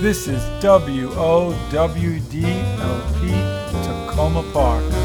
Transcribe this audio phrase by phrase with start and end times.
[0.00, 1.56] This is WOWDLP
[3.82, 4.95] Takoma Park.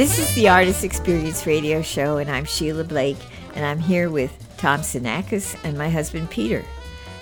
[0.00, 3.18] This is the Artist Experience Radio Show, and I'm Sheila Blake,
[3.54, 6.64] and I'm here with Tom Xenakis and my husband Peter.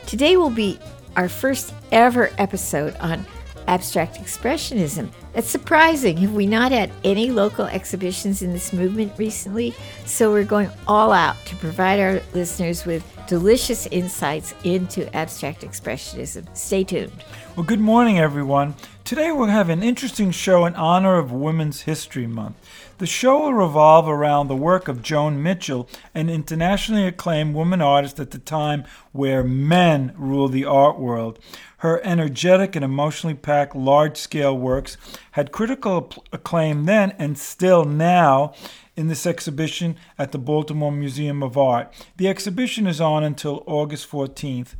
[0.06, 0.78] Today will be
[1.16, 3.26] our first ever episode on
[3.68, 5.10] abstract expressionism.
[5.34, 6.16] That's surprising.
[6.16, 9.74] Have we not had any local exhibitions in this movement recently?
[10.06, 16.56] So we're going all out to provide our listeners with delicious insights into abstract expressionism.
[16.56, 17.12] Stay tuned.
[17.54, 18.74] Well, good morning, everyone.
[19.04, 22.56] Today we'll have an interesting show in honor of Women's History Month.
[22.98, 28.18] The show will revolve around the work of Joan Mitchell, an internationally acclaimed woman artist
[28.18, 31.38] at the time where men ruled the art world.
[31.78, 34.96] Her energetic and emotionally packed large scale works
[35.32, 38.52] had critical acclaim then and still now
[38.96, 41.92] in this exhibition at the Baltimore Museum of Art.
[42.16, 44.74] The exhibition is on until August 14th.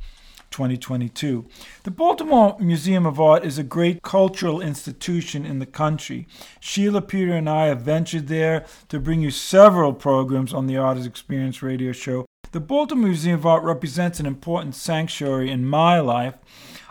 [0.50, 1.44] 2022.
[1.84, 6.26] The Baltimore Museum of Art is a great cultural institution in the country.
[6.58, 11.06] Sheila, Peter, and I have ventured there to bring you several programs on the Artist
[11.06, 12.24] Experience radio show.
[12.52, 16.36] The Baltimore Museum of Art represents an important sanctuary in my life.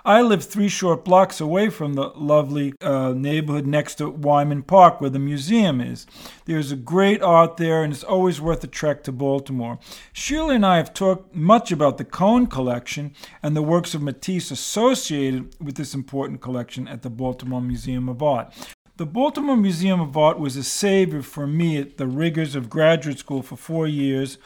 [0.08, 5.02] I live three short blocks away from the lovely uh, neighborhood next to Wyman Park
[5.02, 6.08] where the museum is.
[6.46, 9.80] There's a great art there, and it's always worth a trek to Baltimore.
[10.14, 13.14] Sheila and I have talked much about the Cone collection
[13.44, 18.24] and the works of Matisse associated with this important collection at the Baltimore Museum of
[18.24, 18.54] Art.
[18.96, 23.20] The Baltimore Museum of Art was a savior for me at the rigors of graduate
[23.20, 24.38] school for four years,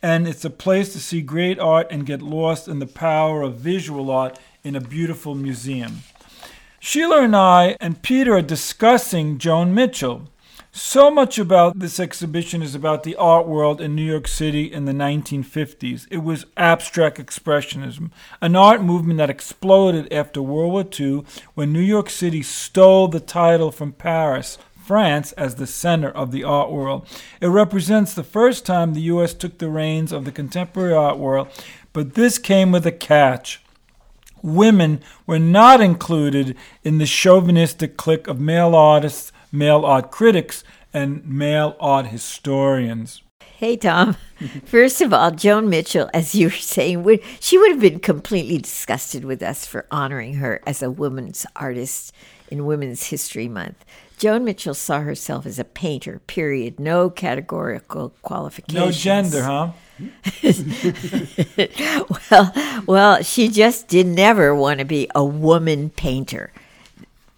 [0.00, 3.56] and it's a place to see great art and get lost in the power of
[3.56, 6.02] visual art in a beautiful museum.
[6.78, 10.28] Sheila and I and Peter are discussing Joan Mitchell.
[10.70, 14.84] So much about this exhibition is about the art world in New York City in
[14.84, 16.06] the 1950s.
[16.10, 18.10] It was abstract expressionism,
[18.42, 21.24] an art movement that exploded after World War II
[21.54, 26.44] when New York City stole the title from Paris, France, as the center of the
[26.44, 27.08] art world.
[27.40, 29.32] It represents the first time the U.S.
[29.32, 31.48] took the reins of the contemporary art world,
[31.94, 33.62] but this came with a catch
[34.42, 41.26] women were not included in the chauvinistic clique of male artists, male art critics, and
[41.26, 43.22] male art historians.
[43.58, 44.16] Hey, Tom.
[44.66, 48.58] First of all, Joan Mitchell, as you were saying, would, she would have been completely
[48.58, 52.12] disgusted with us for honoring her as a woman's artist
[52.50, 53.84] in Women's History Month.
[54.16, 56.78] Joan Mitchell saw herself as a painter, period.
[56.78, 58.84] No categorical qualifications.
[58.84, 59.72] No gender, huh?
[62.30, 62.52] well,
[62.86, 66.52] well, she just did never want to be a woman painter.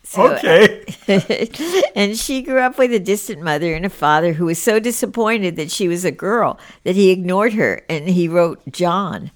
[0.03, 0.85] So, okay.
[1.95, 5.55] and she grew up with a distant mother and a father who was so disappointed
[5.57, 9.31] that she was a girl that he ignored her and he wrote John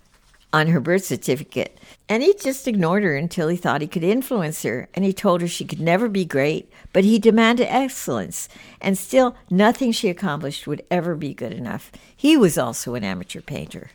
[0.52, 1.78] on her birth certificate.
[2.08, 4.88] And he just ignored her until he thought he could influence her.
[4.92, 8.48] And he told her she could never be great, but he demanded excellence.
[8.80, 11.90] And still, nothing she accomplished would ever be good enough.
[12.14, 13.90] He was also an amateur painter.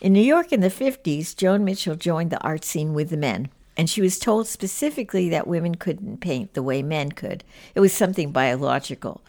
[0.00, 3.50] In New York in the 50s, Joan Mitchell joined the art scene with the men.
[3.76, 7.44] And she was told specifically that women couldn't paint the way men could.
[7.74, 9.22] It was something biological.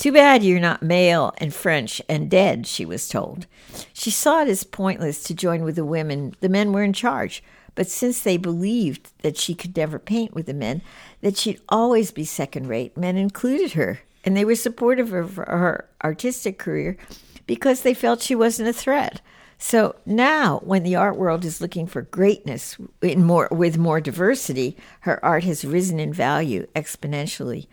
[0.00, 3.46] Too bad you're not male and French and dead, she was told.
[3.92, 6.34] She saw it as pointless to join with the women.
[6.40, 7.42] The men were in charge.
[7.74, 10.80] But since they believed that she could never paint with the men,
[11.20, 14.00] that she'd always be second rate, men included her.
[14.24, 16.96] And they were supportive of her artistic career
[17.46, 19.20] because they felt she wasn't a threat.
[19.58, 25.22] So now, when the art world is looking for greatness more, with more diversity, her
[25.22, 27.66] art has risen in value exponentially.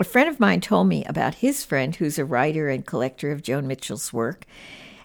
[0.00, 3.44] A friend of mine told me about his friend who's a writer and collector of
[3.44, 4.44] Joan Mitchell's work,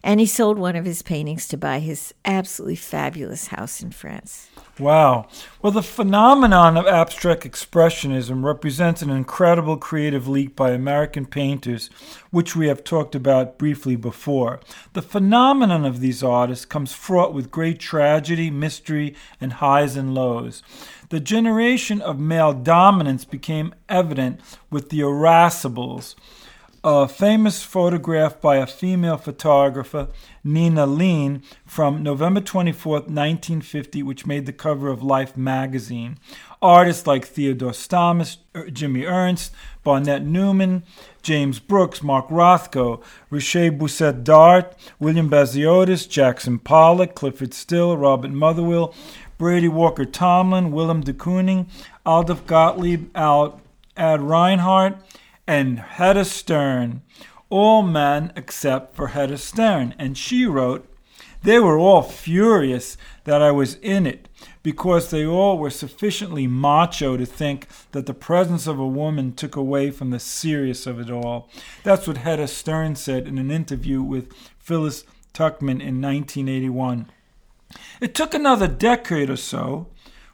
[0.04, 4.50] and he sold one of his paintings to buy his absolutely fabulous house in France.
[4.80, 5.28] Wow.
[5.62, 11.90] Well, the phenomenon of abstract expressionism represents an incredible creative leap by American painters,
[12.31, 14.62] which we have talked about briefly before.
[14.94, 20.63] The phenomenon of these artists comes fraught with great tragedy, mystery, and highs and lows.
[21.10, 26.16] The generation of male dominance became evident with the irascibles
[26.84, 30.08] a famous photograph by a female photographer,
[30.44, 36.18] Nina Leen, from November 24, 1950, which made the cover of Life magazine.
[36.62, 39.54] Artists like Theodore Stamos, er, Jimmy Ernst,
[39.84, 40.84] Barnett Newman,
[41.22, 48.94] James Brooks, Mark Rothko, Riche Pousette-Dart, William Baziotes, Jackson Pollock, Clyfford Still, Robert Motherwell,
[49.38, 51.68] Bradley Walker Tomlin, Willem de Kooning,
[52.06, 53.62] Adolf Gottlieb, Al,
[53.96, 54.98] Ad Reinhardt,
[55.50, 57.01] and Hedda Sterne.
[57.50, 59.96] All men except for Hedda Sterne.
[59.98, 60.88] And she wrote,
[61.42, 64.30] They were all furious that I was in it
[64.62, 69.56] because they all were sufficiently macho to think that the presence of a woman took
[69.56, 71.50] away from the serious of it all.
[71.84, 75.04] That's what Hedda Sterne said in an interview with Phyllis
[75.34, 77.10] Tuchman in 1981.
[78.00, 79.88] It took another decade or so,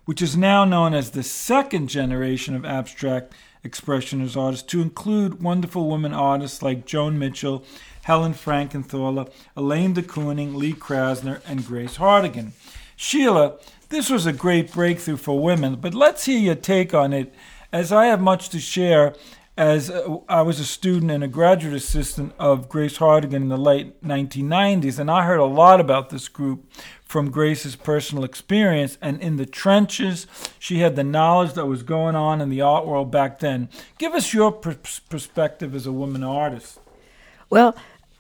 [0.04, 3.34] which is now known as the second generation of abstract
[3.66, 7.64] expressionist artists, to include wonderful women artists like Joan Mitchell,
[8.04, 12.54] Helen Frankenthaler, Elaine de Kooning, Lee Krasner, and Grace Hartigan.
[12.96, 13.56] Sheila,
[13.90, 17.34] this was a great breakthrough for women, but let's hear your take on it,
[17.72, 19.16] as I have much to share.
[19.58, 23.58] As uh, I was a student and a graduate assistant of Grace Hartigan in the
[23.58, 26.70] late 1990s, and I heard a lot about this group
[27.06, 28.98] from Grace's personal experience.
[29.02, 30.28] And in the trenches,
[30.60, 33.70] she had the knowledge that was going on in the art world back then.
[33.98, 36.80] Give us your perspective as a woman artist.
[37.50, 37.76] Well,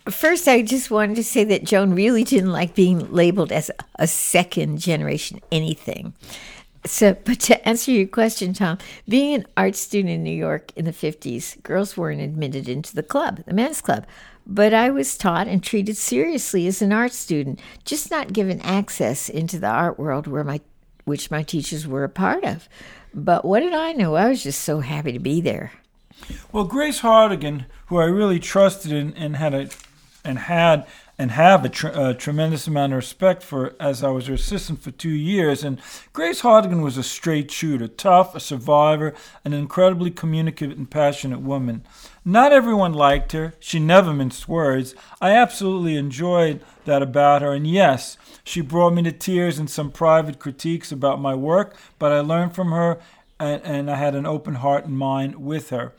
[0.07, 4.05] First, I just wanted to say that Joan really didn't like being labeled as a
[4.05, 6.13] second generation anything.
[6.85, 8.77] So, but to answer your question, Tom,
[9.07, 13.03] being an art student in New York in the 50s, girls weren't admitted into the
[13.03, 14.05] club, the men's club.
[14.47, 19.27] But I was taught and treated seriously as an art student, just not given access
[19.27, 20.61] into the art world where my
[21.05, 22.67] which my teachers were a part of.
[23.13, 24.15] But what did I know?
[24.15, 25.71] I was just so happy to be there.
[26.51, 29.69] Well, Grace Hartigan, who I really trusted and, and had a
[30.23, 34.27] and had and have a, tr- a, tremendous amount of respect for as I was
[34.27, 35.63] her assistant for two years.
[35.63, 35.79] And
[36.11, 39.13] Grace Hartigan was a straight shooter, tough, a survivor,
[39.45, 41.85] an incredibly communicative and passionate woman.
[42.25, 43.53] Not everyone liked her.
[43.59, 44.93] She never minced words.
[45.21, 47.53] I absolutely enjoyed that about her.
[47.53, 52.11] And yes, she brought me to tears in some private critiques about my work, but
[52.11, 52.99] I learned from her
[53.39, 55.93] and, and I had an open heart and mind with her.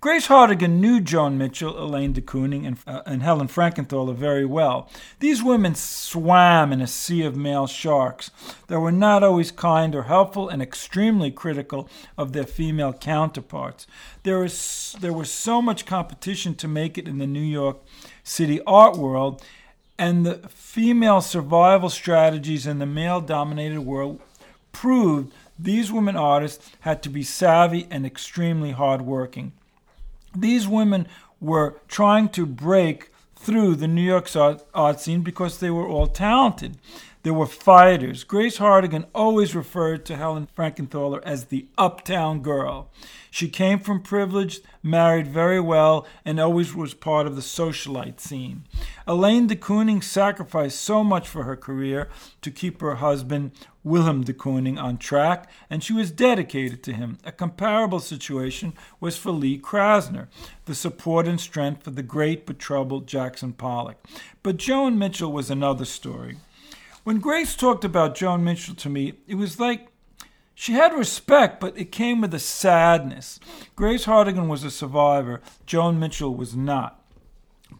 [0.00, 4.88] Grace Hartigan knew Joan Mitchell, Elaine de Kooning, and, uh, and Helen Frankenthaler very well.
[5.18, 8.30] These women swam in a sea of male sharks
[8.68, 13.88] that were not always kind or helpful and extremely critical of their female counterparts.
[14.22, 17.78] There, is, there was so much competition to make it in the New York
[18.22, 19.42] City art world,
[19.98, 24.20] and the female survival strategies in the male dominated world
[24.70, 29.50] proved these women artists had to be savvy and extremely hardworking.
[30.36, 31.06] These women
[31.40, 34.28] were trying to break through the New York
[34.74, 36.76] art scene because they were all talented.
[37.22, 38.24] They were fighters.
[38.24, 42.90] Grace Hartigan always referred to Helen Frankenthaler as the uptown girl.
[43.30, 48.64] She came from privilege, married very well, and always was part of the socialite scene.
[49.06, 52.08] Elaine de Kooning sacrificed so much for her career
[52.40, 53.50] to keep her husband,
[53.84, 57.18] Willem de Kooning, on track, and she was dedicated to him.
[57.24, 60.28] A comparable situation was for Lee Krasner,
[60.64, 63.98] the support and strength for the great but troubled Jackson Pollock.
[64.42, 66.38] But Joan Mitchell was another story.
[67.08, 69.88] When Grace talked about Joan Mitchell to me, it was like
[70.54, 73.40] she had respect, but it came with a sadness.
[73.74, 77.02] Grace Hartigan was a survivor, Joan Mitchell was not.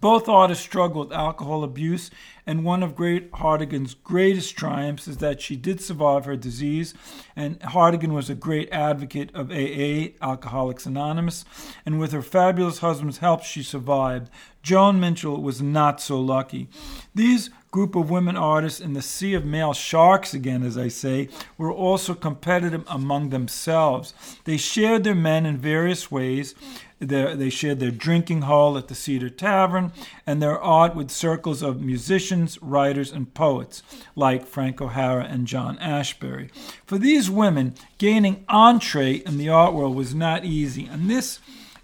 [0.00, 2.10] Both artists struggled with alcohol abuse,
[2.46, 6.94] and one of Grace Hartigan's greatest triumphs is that she did survive her disease.
[7.36, 11.44] And Hartigan was a great advocate of AA, Alcoholics Anonymous,
[11.84, 14.30] and with her fabulous husband's help, she survived.
[14.62, 16.68] Joan Mitchell was not so lucky.
[17.14, 21.28] These group of women artists in the sea of male sharks, again, as I say,
[21.58, 24.14] were also competitive among themselves.
[24.44, 26.54] They shared their men in various ways.
[26.98, 29.92] they shared their drinking hall at the Cedar Tavern
[30.26, 33.82] and their art with circles of musicians, writers, and poets
[34.16, 36.50] like Frank O'Hara and John Ashbery.
[36.86, 41.38] For these women, gaining entree in the art world was not easy, and this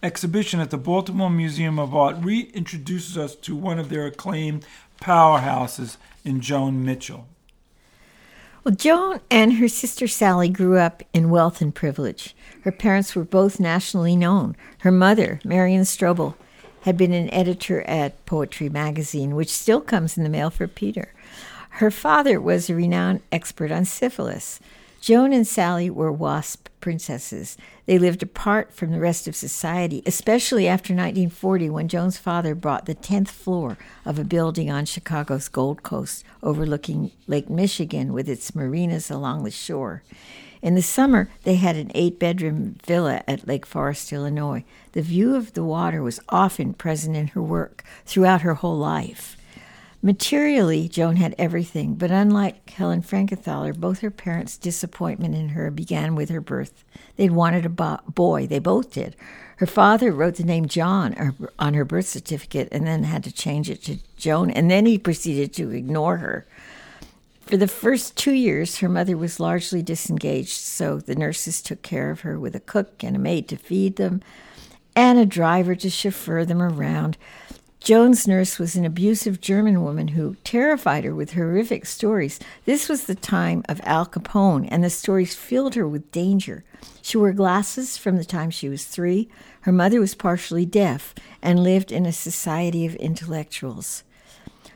[0.05, 4.67] exhibition at the Baltimore Museum of Art reintroduces us to one of their acclaimed
[5.05, 7.27] powerhouses in Joan Mitchell.
[8.65, 12.35] Well, Joan and her sister Sally grew up in wealth and privilege.
[12.63, 14.57] Her parents were both nationally known.
[14.79, 16.35] Her mother, Marion Strobel,
[16.83, 21.13] had been an editor at Poetry magazine, which still comes in the mail for Peter.
[21.69, 24.59] Her father was a renowned expert on syphilis.
[25.05, 27.59] Joan and Sally were WASP princesses.
[27.85, 32.87] They lived apart from the rest of society, especially after 1940 when Joan's father bought
[32.87, 38.55] the 10th floor of a building on Chicago's Gold Coast overlooking Lake Michigan with its
[38.55, 40.03] marinas along the shore.
[40.63, 44.65] In the summer, they had an eight bedroom villa at Lake Forest, Illinois.
[44.93, 49.37] The view of the water was often present in her work throughout her whole life.
[50.05, 56.15] Materially, Joan had everything, but unlike Helen Frankenthaler, both her parents' disappointment in her began
[56.15, 56.85] with her birth.
[57.17, 59.17] They'd wanted a bo- boy, they both did.
[59.57, 63.71] Her father wrote the name John on her birth certificate and then had to change
[63.71, 66.47] it to Joan, and then he proceeded to ignore her.
[67.41, 72.11] For the first two years, her mother was largely disengaged, so the nurses took care
[72.11, 74.21] of her with a cook and a maid to feed them
[74.95, 77.17] and a driver to chauffeur them around.
[77.85, 82.41] Joan's nurse was an abusive German woman who terrified her with horrific stories.
[82.65, 86.65] This was the time of Al Capone, and the stories filled her with danger.
[87.03, 89.29] She wore glasses from the time she was three.
[89.61, 94.03] Her mother was partially deaf and lived in a society of intellectuals.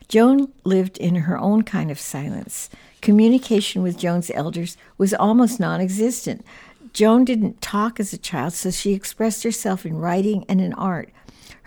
[0.09, 2.69] Joan lived in her own kind of silence.
[3.01, 6.45] Communication with Joan's elders was almost non existent.
[6.93, 11.09] Joan didn't talk as a child, so she expressed herself in writing and in art.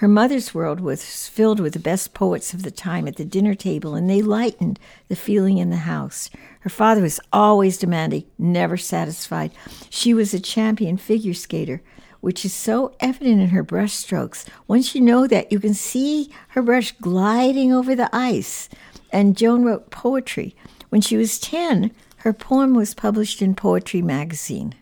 [0.01, 3.53] Her mother's world was filled with the best poets of the time at the dinner
[3.53, 4.79] table, and they lightened
[5.09, 6.31] the feeling in the house.
[6.61, 9.51] Her father was always demanding, never satisfied.
[9.91, 11.83] She was a champion figure skater,
[12.19, 14.43] which is so evident in her brush strokes.
[14.67, 18.69] Once you know that, you can see her brush gliding over the ice.
[19.11, 20.55] And Joan wrote poetry.
[20.89, 24.73] When she was 10, her poem was published in Poetry Magazine.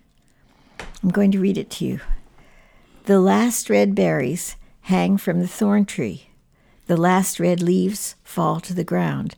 [1.03, 1.99] I'm going to read it to you.
[3.03, 4.55] The last red berries
[4.89, 6.29] hang from the thorn tree.
[6.88, 9.36] The last red leaves fall to the ground.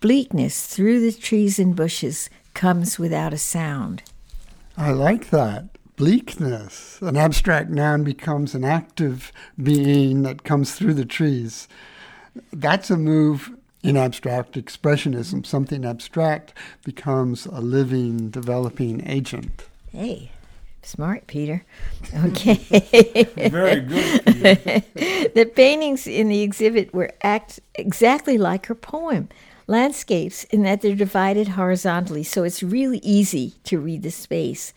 [0.00, 4.02] Bleakness through the trees and bushes comes without a sound.
[4.74, 5.68] I like that.
[5.96, 6.98] Bleakness.
[7.02, 11.68] An abstract noun becomes an active being that comes through the trees.
[12.50, 15.44] That's a move in abstract expressionism.
[15.44, 19.66] Something abstract becomes a living, developing agent.
[19.92, 20.30] Hey,
[20.86, 21.64] Smart, Peter.
[22.24, 22.54] Okay.
[22.54, 24.24] Very good.
[25.34, 29.28] the paintings in the exhibit were act exactly like her poem.
[29.66, 34.72] Landscapes in that they're divided horizontally, so it's really easy to read the space.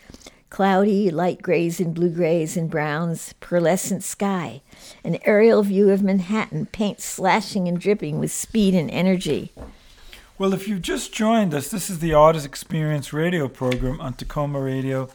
[0.50, 4.62] Cloudy, light grays and blue grays and browns, pearlescent sky.
[5.04, 9.52] An aerial view of Manhattan, paint slashing and dripping with speed and energy.
[10.40, 14.64] Well, if you've just joined us, this is the Artist Experience radio program on Takoma
[14.64, 15.10] Radio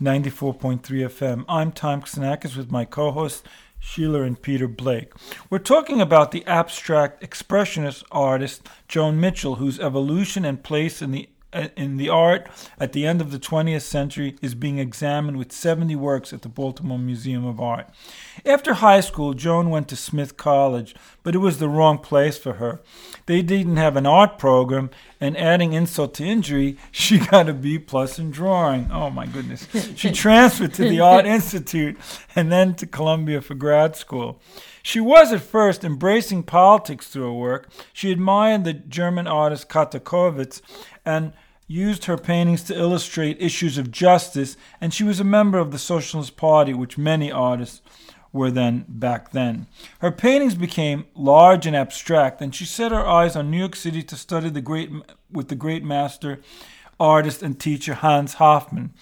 [0.00, 1.44] 94.3 FM.
[1.46, 3.42] I'm Tom Xenakis with my co hosts
[3.78, 5.12] Sheila and Peter Blake.
[5.50, 11.28] We're talking about the abstract expressionist artist Joan Mitchell, whose evolution and place in the
[11.52, 15.50] Uh, in the art at the end of the 20th century is being examined with
[15.50, 17.88] 70 works at the Baltimore Museum of Art.
[18.46, 22.54] After high school, Joan went to Smith College, but it was the wrong place for
[22.54, 22.80] her.
[23.26, 24.90] They didn't have an art program,
[25.20, 28.90] and adding insult to injury, she got a B plus in drawing.
[28.90, 29.66] Oh my goodness.
[29.96, 31.98] She transferred to the Art Institute
[32.34, 34.40] and then to Columbia for grad school.
[34.82, 37.68] She was at first embracing politics through her work.
[37.92, 40.62] She admired the German artist Käthe Kollwitz
[41.04, 41.32] and
[41.66, 45.78] used her paintings to illustrate issues of justice, and she was a member of the
[45.78, 47.80] Socialist Party, which many artists
[48.32, 49.66] were then back then.
[50.00, 54.02] Her paintings became large and abstract, and she set her eyes on New York City
[54.02, 54.90] to study the great
[55.30, 56.40] with the great master
[56.98, 58.92] artist and teacher Hans Hofmann.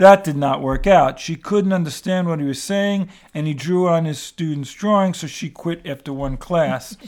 [0.00, 1.20] That did not work out.
[1.20, 5.26] She couldn't understand what he was saying, and he drew on his students' drawing, so
[5.26, 6.96] she quit after one class.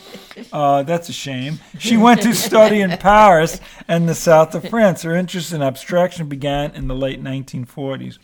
[0.53, 1.61] Uh, that's a shame.
[1.79, 5.03] She went to study in Paris and the south of France.
[5.03, 8.19] Her interest in abstraction began in the late 1940s.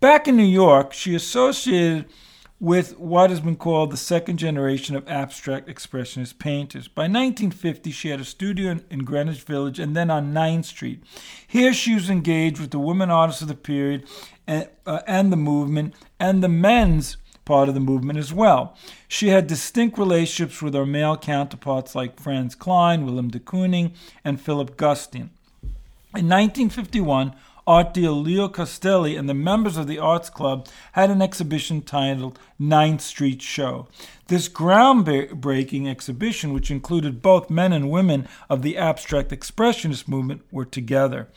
[0.00, 2.06] Back in New York, she associated
[2.62, 6.86] with what has been called the second generation of abstract expressionist painters.
[6.86, 11.02] By 1950, she had a studio in, in Greenwich Village and then on 9th Street.
[11.44, 14.06] Here, she was engaged with the women artists of the period
[14.46, 18.76] and, uh, and the movement, and the men's part of the movement as well.
[19.08, 23.90] She had distinct relationships with her male counterparts like Franz Kline, Willem de Kooning,
[24.24, 25.30] and Philip Guston.
[26.14, 27.34] In 1951,
[27.66, 32.38] art dealer Leo Castelli and the members of the Arts Club had an exhibition titled
[32.58, 33.88] Ninth Street Show.
[34.26, 40.64] This groundbreaking exhibition, which included both men and women of the abstract expressionist movement, were
[40.64, 41.28] together.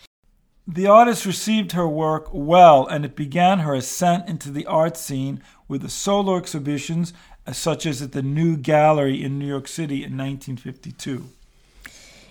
[0.67, 5.43] The artist received her work well, and it began her ascent into the art scene
[5.67, 7.13] with the solo exhibitions,
[7.45, 11.29] uh, such as at the New Gallery in New York City in 1952.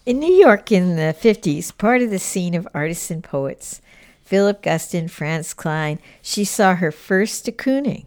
[0.04, 3.80] In New York in the 50s, part of the scene of artists and poets,
[4.24, 8.06] Philip Guston, Franz Kline, she saw her first de Kooning.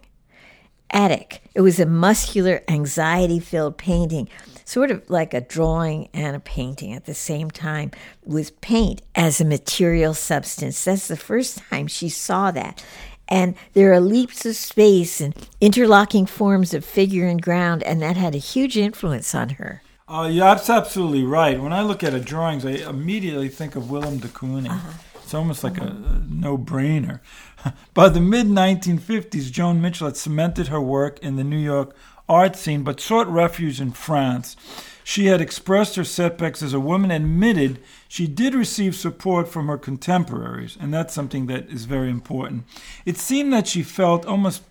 [0.89, 1.41] attic.
[1.53, 4.29] It was a muscular, anxiety filled painting,
[4.65, 7.91] sort of like a drawing and a painting at the same time,
[8.25, 10.83] with paint as a material substance.
[10.83, 12.83] That's the first time she saw that.
[13.27, 18.15] And there are leaps of space and interlocking forms of figure and ground, and that
[18.15, 19.81] had a huge influence on her.
[20.07, 21.59] Uh, yeah, that's absolutely right.
[21.61, 24.69] When I look at a drawings, I immediately think of Willem de Kooning.
[24.69, 24.93] Uh-huh.
[25.27, 27.19] It's almost like a, a no brainer.
[27.93, 31.93] By the mid 1950s, Joan Mitchell had cemented her work in the New York
[32.29, 34.55] art scene but sought refuge in France.
[35.03, 39.77] She had expressed her setbacks as a woman, admitted she did receive support from her
[39.77, 42.63] contemporaries, and that's something that is very important.
[43.05, 44.63] It seemed that she felt almost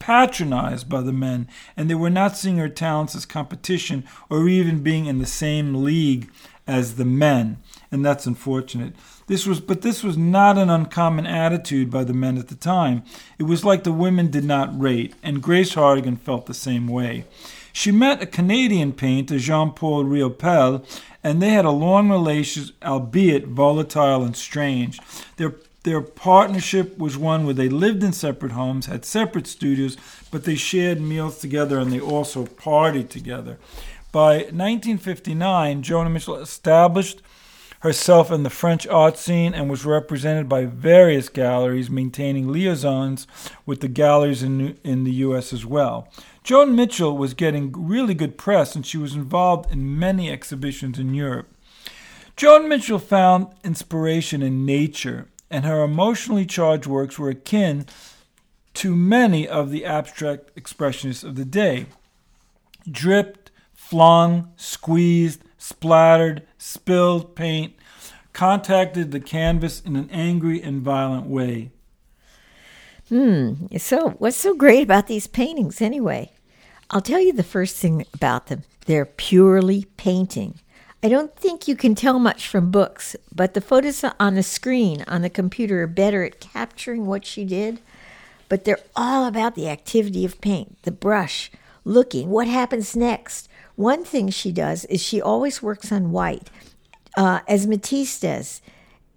[0.00, 4.82] patronized by the men, and they were not seeing her talents as competition or even
[4.82, 6.28] being in the same league
[6.66, 7.58] as the men,
[7.92, 8.94] and that's unfortunate.
[9.30, 13.04] This was but this was not an uncommon attitude by the men at the time.
[13.38, 17.26] It was like the women did not rate, and Grace Hartigan felt the same way.
[17.72, 20.84] She met a Canadian painter, Jean Paul Riopelle,
[21.22, 24.98] and they had a long relation, albeit volatile and strange.
[25.36, 29.96] Their their partnership was one where they lived in separate homes, had separate studios,
[30.32, 33.60] but they shared meals together and they also partied together.
[34.10, 37.22] By 1959, Joan Mitchell established
[37.80, 43.26] herself in the French art scene and was represented by various galleries, maintaining liaisons
[43.66, 45.52] with the galleries in, in the U.S.
[45.52, 46.08] as well.
[46.44, 51.14] Joan Mitchell was getting really good press and she was involved in many exhibitions in
[51.14, 51.48] Europe.
[52.36, 57.86] Joan Mitchell found inspiration in nature and her emotionally charged works were akin
[58.74, 61.86] to many of the abstract expressionists of the day.
[62.90, 67.74] Dripped, flung, squeezed, splattered, spilled paint
[68.32, 71.70] contacted the canvas in an angry and violent way.
[73.08, 73.66] Hmm.
[73.78, 76.30] So, what's so great about these paintings anyway?
[76.90, 78.62] I'll tell you the first thing about them.
[78.86, 80.60] They're purely painting.
[81.02, 85.02] I don't think you can tell much from books, but the photos on the screen
[85.08, 87.80] on the computer are better at capturing what she did.
[88.48, 91.50] But they're all about the activity of paint, the brush,
[91.84, 93.48] looking, what happens next.
[93.80, 96.50] One thing she does is she always works on white,
[97.16, 98.60] uh, as Matisse does.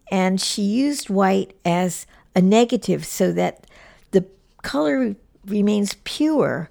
[0.10, 3.68] And she used white as a negative so that
[4.12, 4.24] the
[4.62, 6.70] color remains pure.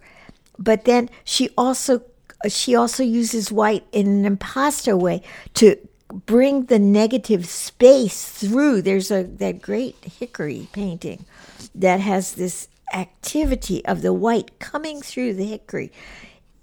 [0.59, 2.01] But then she also
[2.49, 5.21] she also uses white in an impasto way
[5.53, 5.77] to
[6.25, 8.81] bring the negative space through.
[8.81, 11.27] There's a that great hickory painting
[11.75, 15.93] that has this activity of the white coming through the hickory.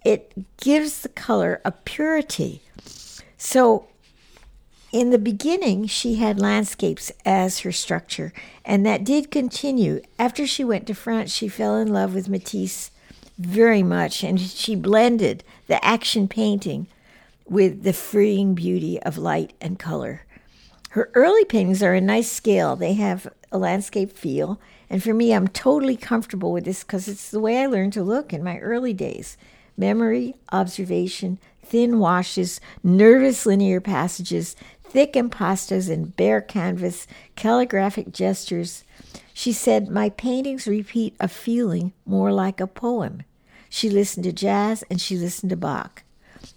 [0.04, 2.62] It gives the color a purity.
[3.38, 3.88] So
[4.92, 8.34] in the beginning, she had landscapes as her structure,
[8.66, 10.02] and that did continue.
[10.18, 12.90] After she went to France, she fell in love with Matisse
[13.38, 16.88] very much, and she blended the action painting
[17.48, 20.26] with the freeing beauty of light and color.
[20.90, 22.76] Her early paintings are a nice scale.
[22.76, 24.60] They have a landscape feel,
[24.90, 28.04] and for me, I'm totally comfortable with this because it's the way I learned to
[28.04, 29.38] look in my early days.
[29.80, 38.84] Memory, observation, thin washes, nervous linear passages, thick impastos and bare canvas, calligraphic gestures.
[39.34, 43.24] She said, My paintings repeat a feeling more like a poem.
[43.70, 46.04] She listened to jazz and she listened to Bach.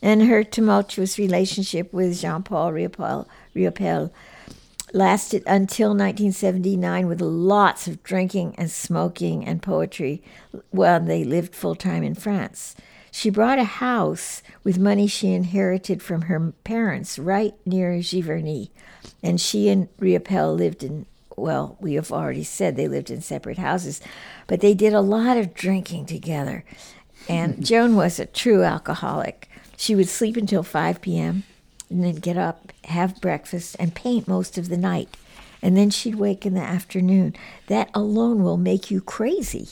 [0.03, 4.11] And her tumultuous relationship with Jean Paul Riopelle,
[4.93, 10.25] lasted until 1979 with lots of drinking and smoking and poetry
[10.71, 12.75] while they lived full time in France.
[13.15, 18.71] She bought a house with money she inherited from her parents right near Giverny,
[19.23, 23.59] and she and Riopelle lived in well, we have already said they lived in separate
[23.59, 24.01] houses,
[24.47, 26.65] but they did a lot of drinking together.
[27.29, 29.49] And Joan was a true alcoholic.
[29.77, 31.45] She would sleep until 5 p.m.
[31.91, 35.09] and then get up, have breakfast, and paint most of the night.
[35.63, 37.35] And then she'd wake in the afternoon.
[37.69, 39.71] That alone will make you crazy.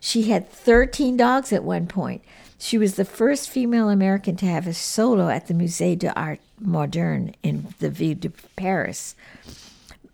[0.00, 2.22] She had 13 dogs at one point.
[2.64, 7.34] She was the first female American to have a solo at the Musée d'Art Moderne
[7.42, 9.14] in the Ville de Paris.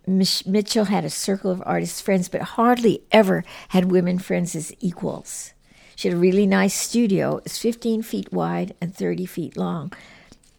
[0.05, 5.53] Mitchell had a circle of artist friends, but hardly ever had women friends as equals.
[5.95, 7.41] She had a really nice studio.
[7.45, 9.93] It's 15 feet wide and 30 feet long.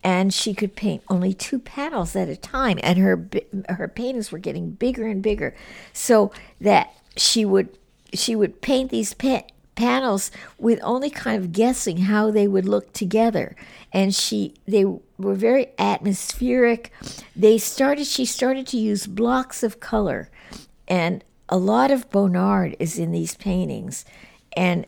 [0.01, 2.79] And she could paint only two panels at a time.
[2.83, 3.27] And her
[3.67, 5.53] her paintings were getting bigger and bigger,
[5.91, 7.77] so that she would
[8.13, 9.43] she would paint these pa-
[9.75, 13.55] panels with only kind of guessing how they would look together.
[13.91, 16.91] And she they were very atmospheric.
[17.35, 20.29] They started she started to use blocks of color,
[20.87, 24.05] and a lot of Bonnard is in these paintings,
[24.55, 24.85] and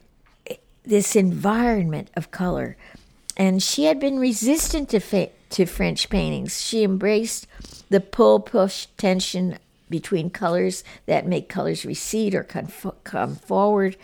[0.83, 2.77] this environment of color.
[3.35, 6.61] And she had been resistant to, fa- to French paintings.
[6.61, 7.47] She embraced
[7.89, 9.57] the pull push tension
[9.89, 12.67] between colors that make colors recede or come,
[13.03, 13.97] come forward.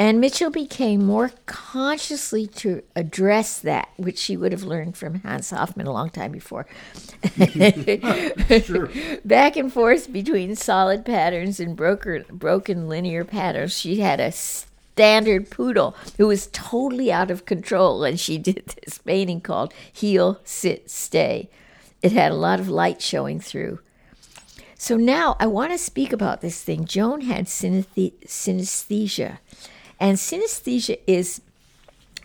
[0.00, 5.50] And Mitchell became more consciously to address that, which she would have learned from Hans
[5.50, 6.66] Hofmann a long time before.
[8.64, 8.88] sure.
[9.26, 13.78] Back and forth between solid patterns and broken, broken linear patterns.
[13.78, 18.96] She had a standard poodle who was totally out of control, and she did this
[18.96, 21.50] painting called Heel, Sit, Stay.
[22.00, 23.80] It had a lot of light showing through.
[24.80, 26.86] So now I want to speak about this thing.
[26.86, 29.38] Joan had synesthesia.
[30.00, 31.42] And synesthesia is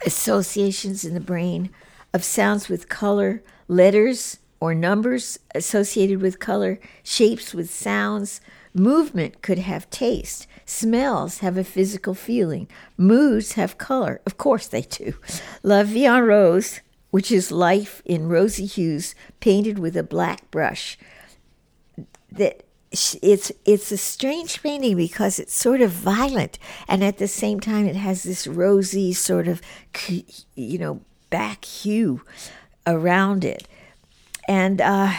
[0.06, 1.70] associations in the brain
[2.14, 8.40] of sounds with color, letters or numbers associated with color, shapes with sounds.
[8.74, 10.48] Movement could have taste.
[10.66, 12.68] Smells have a physical feeling.
[12.98, 14.22] Moods have color.
[14.26, 15.14] Of course they do.
[15.64, 16.80] La Vie en Rose,
[17.12, 20.98] which is life in rosy hues painted with a black brush,
[22.32, 22.65] that
[23.22, 27.86] it's it's a strange painting because it's sort of violent and at the same time
[27.86, 29.62] it has this rosy sort of
[30.56, 32.22] you know back hue
[32.88, 33.68] around it.
[34.48, 35.14] And uh,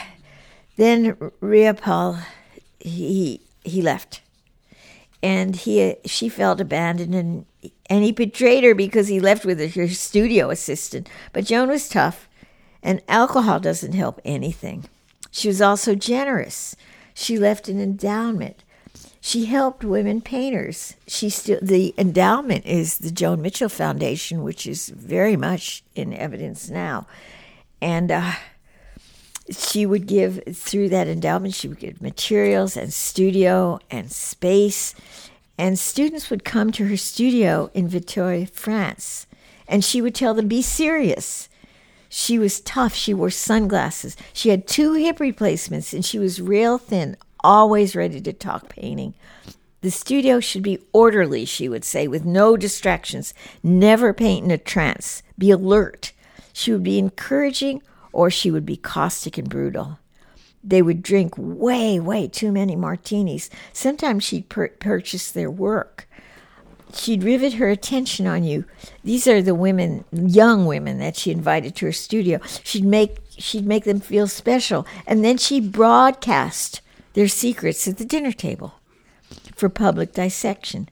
[0.77, 2.23] then Riopelle
[2.81, 4.23] he he left.
[5.23, 7.47] And he she felt abandoned and
[7.91, 11.09] and he betrayed her because he left with her studio assistant.
[11.33, 12.29] But Joan was tough
[12.83, 14.85] and alcohol doesn't help anything.
[15.31, 16.77] She was also generous
[17.16, 18.62] she left an endowment.
[19.22, 20.94] She helped women painters.
[21.09, 26.68] She still the endowment is the Joan Mitchell Foundation, which is very much in evidence
[26.68, 27.07] now,
[27.81, 28.33] and uh,
[29.50, 31.55] she would give through that endowment.
[31.55, 34.94] She would give materials and studio and space,
[35.57, 39.26] and students would come to her studio in Vitry, France,
[39.66, 41.48] and she would tell them, "Be serious."
[42.18, 42.94] She was tough.
[42.94, 44.16] She wore sunglasses.
[44.33, 49.12] She had two hip replacements and she was real thin, always ready to talk painting.
[49.83, 53.35] The studio should be orderly, she would say, with no distractions.
[53.62, 55.22] Never paint in a trance.
[55.37, 56.12] Be alert.
[56.55, 57.83] She would be encouraging
[58.14, 59.98] or she would be caustic and brutal.
[60.64, 63.50] They would drink way, way too many martinis.
[63.74, 66.09] Sometimes she'd pur- purchase their work
[66.97, 68.65] she'd rivet her attention on you.
[69.05, 72.41] These are the women, young women that she invited to her studio.
[72.63, 76.81] She'd make she'd make them feel special, and then she'd broadcast
[77.15, 78.75] their secrets at the dinner table
[79.55, 80.89] for public dissection.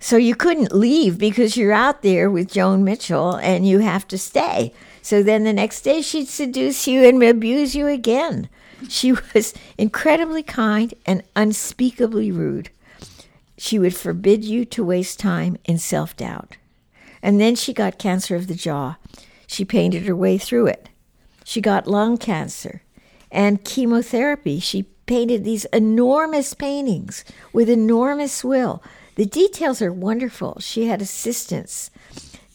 [0.00, 4.18] So you couldn't leave because you're out there with Joan Mitchell and you have to
[4.18, 4.72] stay.
[5.02, 8.48] So then the next day she'd seduce you and abuse you again.
[8.88, 12.70] She was incredibly kind and unspeakably rude.
[13.58, 16.56] She would forbid you to waste time in self doubt.
[17.20, 18.96] And then she got cancer of the jaw.
[19.46, 20.88] She painted her way through it.
[21.44, 22.82] She got lung cancer
[23.30, 24.60] and chemotherapy.
[24.60, 28.82] She painted these enormous paintings with enormous will.
[29.16, 30.58] The details are wonderful.
[30.60, 31.90] She had assistants.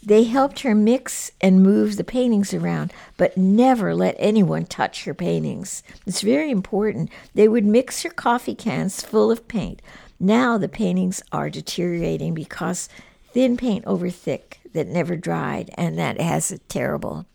[0.01, 5.13] They helped her mix and move the paintings around, but never let anyone touch her
[5.13, 5.81] paintings.
[6.05, 7.09] It's very important.
[7.33, 9.81] They would mix her coffee cans full of paint,
[10.23, 12.89] now the paintings are deteriorating because
[13.33, 17.25] thin paint over thick that never dried, and that has a terrible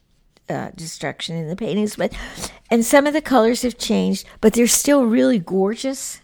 [0.49, 1.97] uh, destruction in the paintings.
[1.97, 2.13] But
[2.71, 6.21] and some of the colors have changed, but they're still really gorgeous.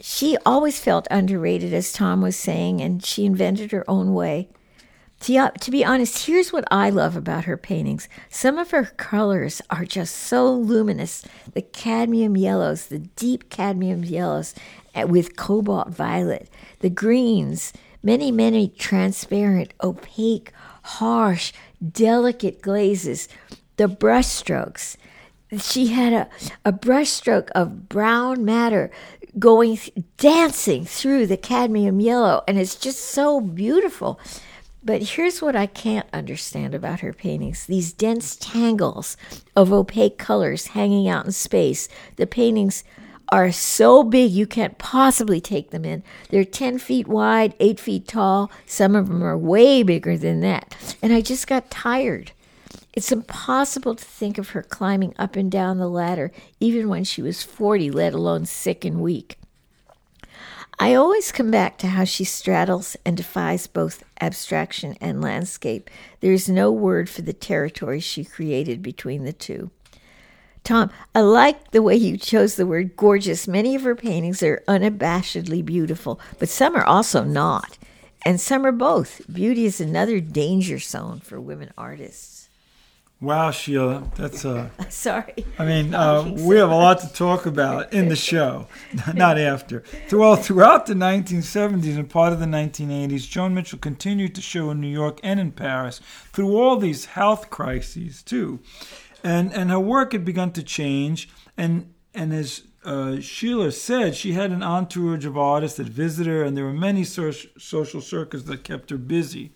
[0.00, 4.48] She always felt underrated, as Tom was saying, and she invented her own way.
[5.22, 8.08] To, uh, to be honest, here's what I love about her paintings.
[8.28, 11.24] Some of her colors are just so luminous.
[11.52, 14.54] The cadmium yellows, the deep cadmium yellows,
[15.04, 16.48] with cobalt violet,
[16.80, 21.52] the greens, many, many transparent, opaque, harsh,
[21.92, 23.28] delicate glazes,
[23.76, 24.96] the brushstrokes.
[25.58, 26.28] She had a,
[26.64, 28.90] a brushstroke of brown matter
[29.38, 29.78] going,
[30.16, 34.18] dancing through the cadmium yellow, and it's just so beautiful.
[34.82, 39.16] But here's what I can't understand about her paintings these dense tangles
[39.56, 41.88] of opaque colors hanging out in space.
[42.16, 42.84] The paintings
[43.30, 46.02] are so big you can't possibly take them in.
[46.30, 48.50] They're 10 feet wide, 8 feet tall.
[48.66, 50.74] Some of them are way bigger than that.
[51.02, 52.32] And I just got tired.
[52.94, 57.22] It's impossible to think of her climbing up and down the ladder, even when she
[57.22, 59.38] was 40, let alone sick and weak.
[60.80, 65.90] I always come back to how she straddles and defies both abstraction and landscape.
[66.20, 69.70] There is no word for the territory she created between the two.
[70.68, 73.48] Tom, I like the way you chose the word gorgeous.
[73.48, 77.78] Many of her paintings are unabashedly beautiful, but some are also not.
[78.26, 79.22] and some are both.
[79.32, 82.50] Beauty is another danger zone for women artists.
[83.20, 85.44] Wow, Sheila, that's uh Sorry.
[85.58, 88.68] I mean, uh, we have a lot to talk about in the show,
[89.14, 89.80] not after.
[90.08, 94.80] Throughout, throughout the 1970s and part of the 1980s, Joan Mitchell continued to show in
[94.80, 96.00] New York and in Paris
[96.32, 98.60] through all these health crises too,
[99.22, 101.28] and and her work had begun to change.
[101.56, 106.42] And and as uh, Sheila said, she had an entourage of artists that visited her,
[106.42, 109.52] and there were many so- social circles that kept her busy.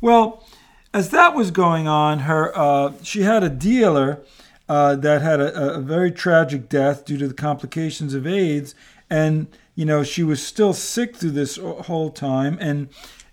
[0.00, 0.46] Well,
[0.92, 4.22] as that was going on, her uh, she had a dealer
[4.68, 8.74] uh, that had a, a, very tragic death due to the complications of AIDS,
[9.10, 12.88] and you know she was still sick through this whole time, and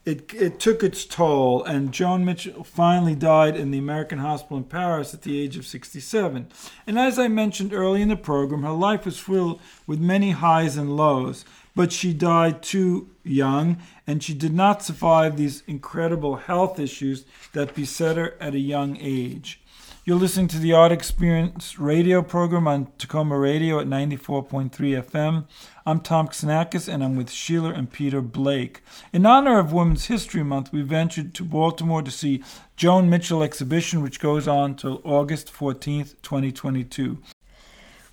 [0.06, 1.64] it it took its toll.
[1.64, 5.66] And Joan Mitchell finally died in the American hospital in Paris at the age of
[5.66, 6.48] 67.
[6.88, 10.78] And as I mentioned early in the program, her life was filled with many highs
[10.78, 16.80] and lows, but she died too young, and she did not survive these incredible health
[16.80, 19.62] issues that beset her at a young age.
[20.04, 25.46] You're listening to the Art Experience radio program on Takoma Radio at 94.3 FM.
[25.86, 28.82] I'm Tom Xenakis, and I'm with Sheila and Peter Blake.
[29.14, 32.44] In honor of Women's History Month, we ventured to Baltimore to see
[32.76, 37.20] Joan Mitchell exhibition, which goes on till August 14th, 2022.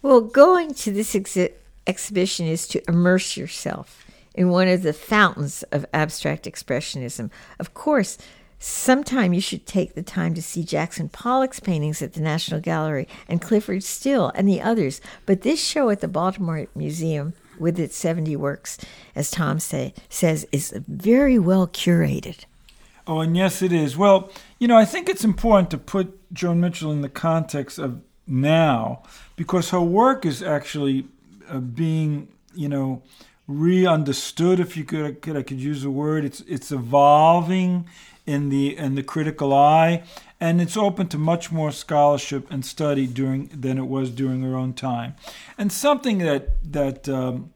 [0.03, 1.55] Well, going to this exi-
[1.87, 7.31] exhibition is to immerse yourself in one of the fountains of abstract expressionism.
[7.59, 8.18] Of course,
[8.59, 13.07] Sometime you should take the time to see Jackson Pollock's paintings at the National Gallery
[13.29, 15.01] and Clyfford Still and the others.
[15.27, 18.79] But this show at the Baltimore Museum, with its 70 works,
[19.14, 22.44] as Tom say, says, is very well curated.
[23.07, 23.97] Oh, and yes, it is.
[23.97, 28.03] Well, you know, I think it's important to put Joan Mitchell in the context of
[28.27, 29.03] now
[29.37, 31.07] because her work is actually
[31.49, 33.03] uh, being, you know,
[33.47, 34.61] re-understood.
[34.61, 36.27] If you could, could, I could use the word.
[36.27, 37.87] It's it's evolving
[38.29, 40.03] in the in the critical eye,
[40.38, 44.55] and it's open to much more scholarship and study during than it was during her
[44.55, 45.14] own time.
[45.57, 47.55] And something that that um,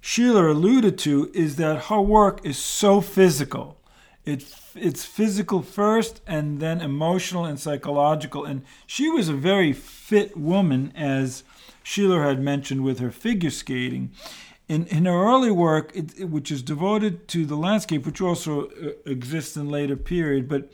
[0.00, 3.76] Sheila alluded to is that her work is so physical.
[4.24, 8.44] It it's physical first, and then emotional and psychological.
[8.44, 11.42] And she was a very fit woman, as
[11.82, 14.12] Sheila had mentioned with her figure skating
[14.68, 18.68] in, in her early work, it, it, which is devoted to the landscape, which also
[18.68, 20.70] uh, exists in later period, but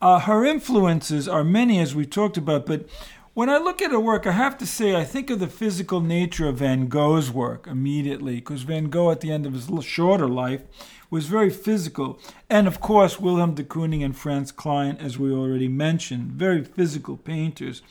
[0.00, 2.66] uh, her influences are many, as we talked about.
[2.66, 2.86] But
[3.34, 6.00] when I look at her work, I have to say I think of the physical
[6.00, 10.28] nature of Van Gogh's work immediately, because Van Gogh, at the end of his shorter
[10.28, 10.62] life,
[11.10, 12.18] was very physical.
[12.48, 17.16] And of course, Wilhelm de Kooning and Franz Kline, as we already mentioned, very physical
[17.16, 17.82] painters,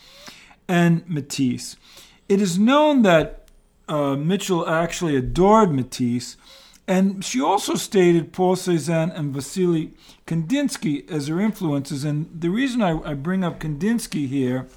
[0.67, 1.77] and Matisse.
[2.29, 3.46] It is known that
[3.87, 6.37] uh, Mitchell actually adored Matisse,
[6.87, 9.93] and she also stated Paul Cézanne and Vasily
[10.25, 12.05] Kandinsky as her influences.
[12.05, 14.67] And the reason I, I bring up Kandinsky here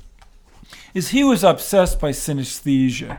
[0.93, 3.19] is he was obsessed by synesthesia.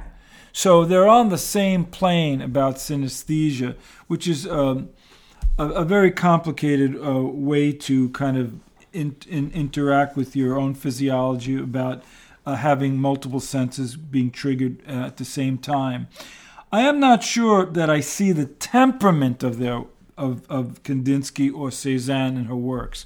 [0.54, 3.76] So they're on the same plane about synesthesia,
[4.08, 4.90] which is um,
[5.58, 8.60] a, a, very complicated uh, way to kind of
[8.92, 12.04] in, in, interact with your own physiology about
[12.46, 16.08] uh, having multiple senses being triggered uh, at the same time.
[16.72, 19.84] I am not sure that I see the temperament of their
[20.18, 23.06] of, of Kandinsky or Cézanne in her works,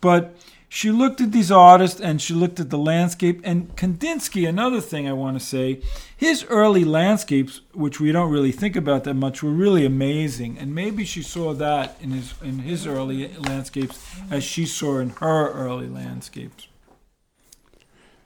[0.00, 0.36] but
[0.72, 3.40] she looked at these artists and she looked at the landscape.
[3.42, 5.80] And Kandinsky, another thing I want to say,
[6.16, 10.58] his early landscapes, which we don't really think about that much, were really amazing.
[10.58, 13.98] And maybe she saw that in his in his early landscapes
[14.30, 16.68] as she saw in her early landscapes.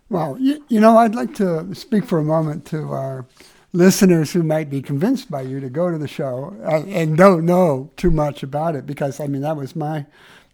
[0.08, 3.26] Well, you, you know, I'd like to speak for a moment to our
[3.72, 7.44] listeners who might be convinced by you to go to the show uh, and don't
[7.44, 10.06] know too much about it because I mean that was my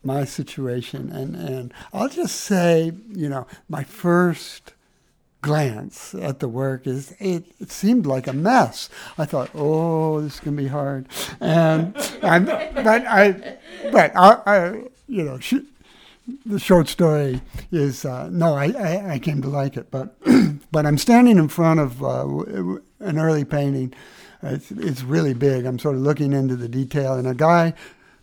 [0.02, 4.72] my situation and and I'll just say you know my first
[5.42, 8.88] glance at the work is it, it seemed like a mess.
[9.16, 11.06] I thought, oh, this is gonna be hard,
[11.40, 13.58] and but I
[13.90, 15.66] but I, I you know she,
[16.46, 17.40] the short story
[17.70, 20.16] is uh, no, I, I, I, came to like it, but
[20.72, 22.26] but I'm standing in front of uh,
[23.00, 23.94] an early painting.
[24.42, 25.66] It's, it's really big.
[25.66, 27.74] I'm sort of looking into the detail, and a guy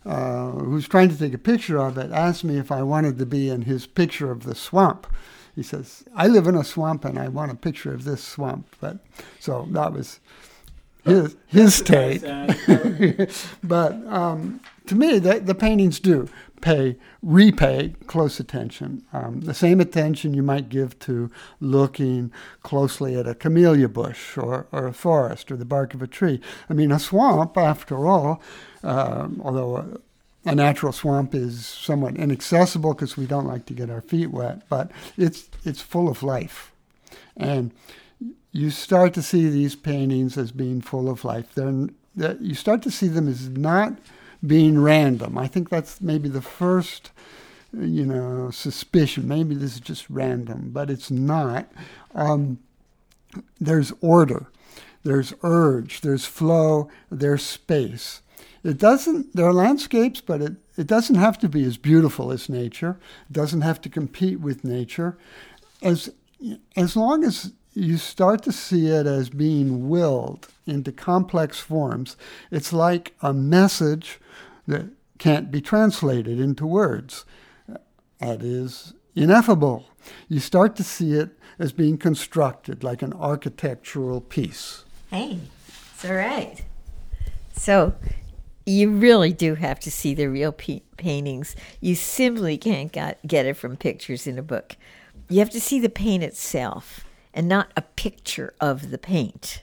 [0.04, 3.26] uh, who's trying to take a picture of it asked me if I wanted to
[3.26, 5.06] be in his picture of the swamp.
[5.54, 8.74] He says, "I live in a swamp, and I want a picture of this swamp."
[8.80, 8.98] But
[9.40, 10.20] so that was
[11.04, 12.22] his his take.
[13.62, 16.28] but um, to me, the, the paintings do
[16.60, 19.04] pay repay close attention.
[19.12, 24.66] Um, the same attention you might give to looking closely at a camellia bush or,
[24.72, 26.40] or a forest or the bark of a tree.
[26.68, 28.42] I mean, a swamp, after all,
[28.82, 30.00] uh, although
[30.44, 34.68] a natural swamp is somewhat inaccessible because we don't like to get our feet wet,
[34.68, 36.72] but it's it's full of life,
[37.36, 37.72] and
[38.52, 41.54] you start to see these paintings as being full of life.
[41.54, 43.98] That you start to see them as not
[44.46, 45.36] being random.
[45.36, 47.10] I think that's maybe the first,
[47.72, 49.26] you know, suspicion.
[49.28, 51.70] Maybe this is just random, but it's not.
[52.14, 52.58] Um,
[53.60, 54.46] there's order,
[55.02, 58.22] there's urge, there's flow, there's space.
[58.64, 59.34] It doesn't.
[59.34, 62.98] There are landscapes, but it, it doesn't have to be as beautiful as nature.
[63.30, 65.16] It doesn't have to compete with nature.
[65.80, 66.10] As
[66.76, 72.16] as long as you start to see it as being willed into complex forms.
[72.50, 74.18] It's like a message
[74.68, 74.86] that
[75.18, 77.24] can't be translated into words.
[78.20, 79.86] That is ineffable.
[80.28, 84.84] You start to see it as being constructed like an architectural piece.
[85.10, 85.40] Hey,
[85.92, 86.62] it's all right.
[87.52, 87.94] So
[88.64, 91.56] you really do have to see the real pe- paintings.
[91.80, 94.76] You simply can't got, get it from pictures in a book.
[95.28, 97.04] You have to see the paint itself
[97.34, 99.62] and not a picture of the paint.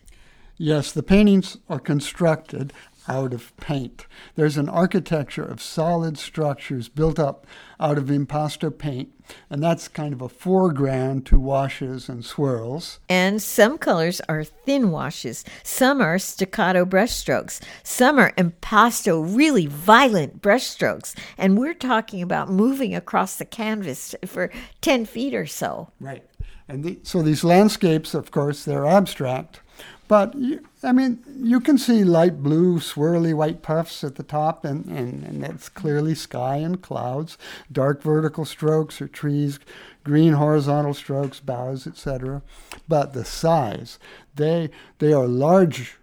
[0.58, 2.74] Yes, the paintings are constructed
[3.08, 4.06] out of paint.
[4.36, 7.46] There's an architecture of solid structures built up
[7.80, 9.10] out of impasto paint,
[9.50, 13.00] and that's kind of a foreground to washes and swirls.
[13.10, 20.42] And some colors are thin washes, some are staccato brushstrokes, some are impasto, really violent
[20.42, 21.16] brushstrokes.
[21.38, 25.90] And we're talking about moving across the canvas for 10 feet or so.
[26.00, 26.24] Right.
[26.68, 29.62] And the, so these landscapes, of course, they're abstract.
[30.08, 30.36] But,
[30.84, 35.24] I mean, you can see light blue, swirly white puffs at the top, and, and,
[35.24, 37.38] and that's clearly sky and clouds.
[37.72, 39.60] Dark vertical strokes are trees,
[40.04, 42.44] green horizontal strokes, boughs, etc.
[42.88, 43.98] But the size,
[44.36, 45.98] they, they are large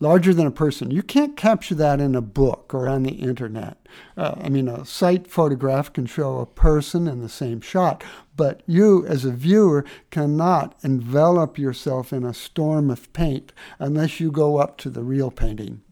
[0.00, 0.90] larger than a person.
[0.90, 3.78] You can't capture that in a book or on the internet.
[4.16, 8.04] Uh, I mean, a site photograph can show a person in the same shot,
[8.36, 14.30] but you, as a viewer, cannot envelop yourself in a storm of paint unless you
[14.30, 15.82] go up to the real painting.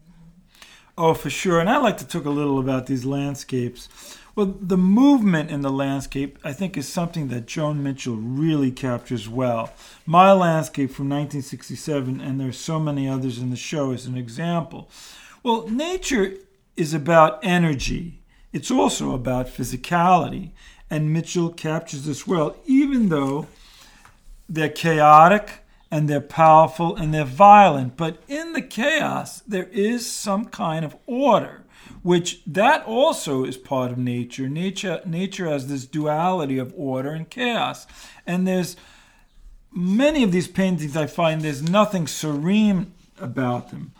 [0.97, 1.59] Oh, for sure.
[1.59, 4.17] And I'd like to talk a little about these landscapes.
[4.37, 9.27] Well, the movement in the landscape, I think, is something that Joan Mitchell really captures
[9.27, 9.71] well.
[10.05, 14.91] My Landscape from 1967, and there's so many others in the show, is an example.
[15.41, 16.35] Well, nature
[16.75, 18.21] is about energy.
[18.53, 20.51] It's also about physicality,
[20.87, 23.47] and Mitchell captures this well, even though
[24.47, 27.97] they're chaotic and they're powerful and they're violent.
[27.97, 31.63] But in the chaos, there is some kind of order
[32.07, 34.47] which that also is part of nature.
[34.47, 37.85] Nature nature has this duality of order and chaos.
[38.25, 38.77] And there's
[39.73, 43.91] many of these paintings I find there's nothing serene about them.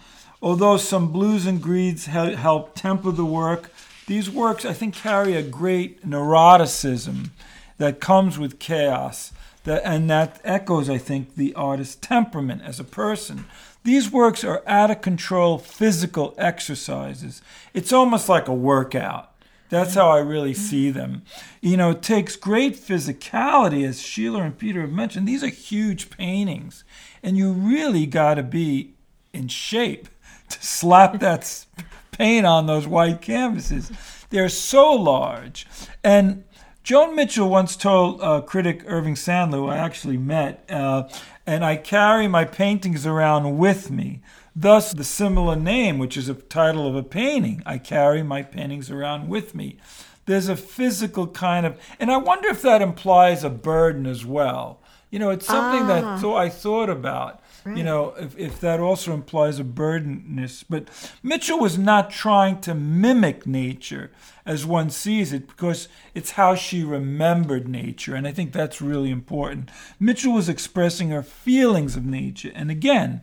[0.42, 3.74] Although some blues and greens help temper the work,
[4.06, 7.32] these works I think carry a great neuroticism
[7.78, 9.34] that comes with chaos.
[9.66, 13.44] That, and that echoes, I think, the artist's temperament as a person.
[13.88, 17.42] These works are out of control physical exercises.
[17.74, 19.32] It's almost like a workout.
[19.70, 21.22] That's how I really see them.
[21.62, 25.26] You know, it takes great physicality, as Sheila and Peter have mentioned.
[25.26, 26.84] These are huge paintings,
[27.24, 28.96] and you really got to be
[29.32, 30.10] in shape
[30.50, 31.66] to slap that
[32.12, 33.90] paint on those white canvases.
[34.32, 35.66] They're so large.
[36.04, 36.44] And
[36.84, 41.10] Joan Mitchell once told uh, critic Irving Sandler, who I actually met, uh,
[41.48, 44.22] and I carry my paintings around with me.
[44.54, 48.92] Thus, the similar name, which is a title of a painting, I carry my paintings
[48.92, 49.78] around with me.
[50.26, 54.82] There's a physical kind of, and I wonder if that implies a burden as well.
[55.10, 56.18] You know, it's something ah.
[56.18, 57.42] that I thought about.
[57.64, 57.78] Right.
[57.78, 60.64] You know, if, if that also implies a burdenness.
[60.64, 60.90] But
[61.24, 64.12] Mitchell was not trying to mimic nature
[64.48, 68.16] as one sees it because it's how she remembered nature.
[68.16, 69.70] And I think that's really important.
[70.00, 72.52] Mitchell was expressing her feelings of nature.
[72.56, 73.22] And again,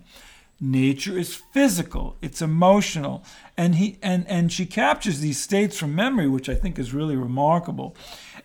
[0.61, 3.25] nature is physical it's emotional
[3.57, 7.17] and he and and she captures these states from memory which i think is really
[7.17, 7.95] remarkable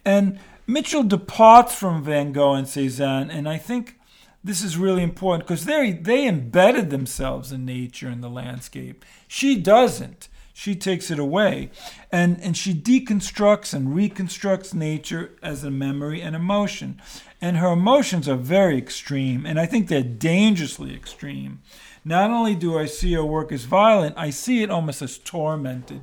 [0.03, 3.99] and mitchell departs from van gogh and cezanne and i think
[4.43, 9.03] this is really important because they they embedded themselves in nature and the landscape.
[9.27, 10.28] She doesn't.
[10.59, 11.69] She takes it away,
[12.11, 17.01] and and she deconstructs and reconstructs nature as a memory and emotion,
[17.39, 21.61] and her emotions are very extreme, and I think they're dangerously extreme.
[22.03, 26.01] Not only do I see her work as violent, I see it almost as tormented.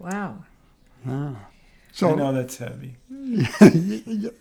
[0.00, 0.46] Wow.
[1.06, 1.36] Wow.
[1.92, 2.96] So I know that's heavy.
[3.08, 4.32] That's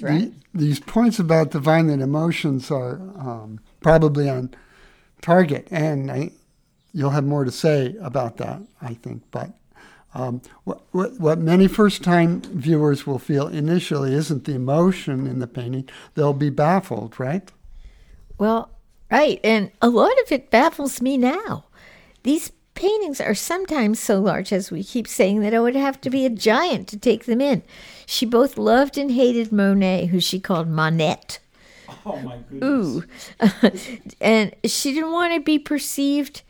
[0.00, 0.32] right.
[0.54, 4.54] The, these points about the violent emotions are um, probably on
[5.20, 6.30] target, and I,
[6.96, 9.22] you'll have more to say about that, I think.
[9.30, 9.50] But
[10.14, 15.40] Um, what, what, what many first time viewers will feel initially isn't the emotion in
[15.40, 17.52] the painting, they'll be baffled, right?
[18.38, 18.70] Well,
[19.10, 19.38] right.
[19.44, 21.66] And a lot of it baffles me now.
[22.22, 26.10] These paintings are sometimes so large, as we keep saying, that I would have to
[26.10, 27.62] be a giant to take them in.
[28.06, 31.40] She both loved and hated Monet, who she called Monette.
[32.06, 32.64] Oh my goodness.
[32.64, 33.04] Ooh.
[34.20, 36.42] and she didn't want to be perceived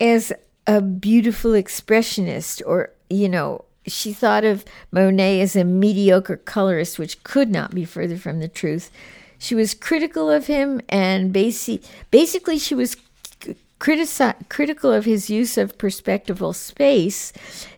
[0.00, 0.32] as
[0.66, 7.22] a beautiful expressionist or, you know, she thought of Monet as a mediocre colorist, which
[7.22, 8.90] could not be further from the truth.
[9.38, 12.96] She was critical of him, and basi- basically, she was
[13.78, 17.32] critici- critical of his use of perspectival space,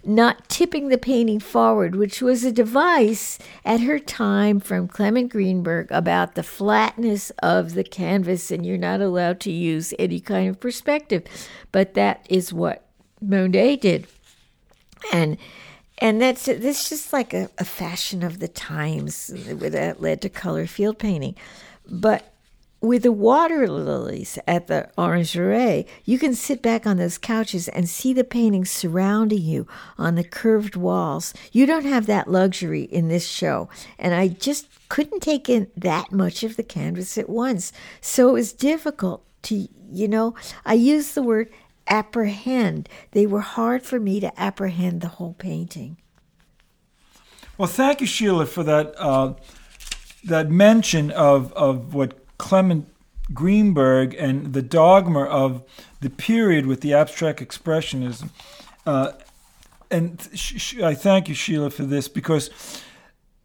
[0.05, 5.91] not tipping the painting forward, which was a device at her time from Clement Greenberg
[5.91, 10.61] about the flatness of the canvas, and you're not allowed to use any kind of
[10.61, 11.25] perspective.
[11.73, 12.85] But that is what
[13.21, 14.07] Monet did.
[15.13, 15.37] And
[16.01, 20.67] and that's that's just like a, a fashion of the times that led to color
[20.67, 21.35] field painting.
[21.89, 22.33] But
[22.81, 27.89] with the water lilies at the Orangerie, you can sit back on those couches and
[27.89, 29.67] see the paintings surrounding you
[29.97, 31.35] on the curved walls.
[31.51, 33.69] You don't have that luxury in this show.
[33.99, 37.73] And I just couldn't take in that much of the canvas at once.
[38.01, 41.51] So it was difficult to, you know, I use the word
[41.89, 42.89] apprehend.
[43.11, 45.97] They were hard for me to apprehend the whole painting.
[47.57, 49.35] Well, thank you, Sheila, for that uh,
[50.25, 52.89] that mention of of what Clement
[53.35, 55.63] Greenberg and the dogma of
[56.01, 58.31] the period with the abstract expressionism.
[58.87, 59.13] Uh,
[59.91, 60.27] and
[60.83, 62.51] I thank you, Sheila, for this because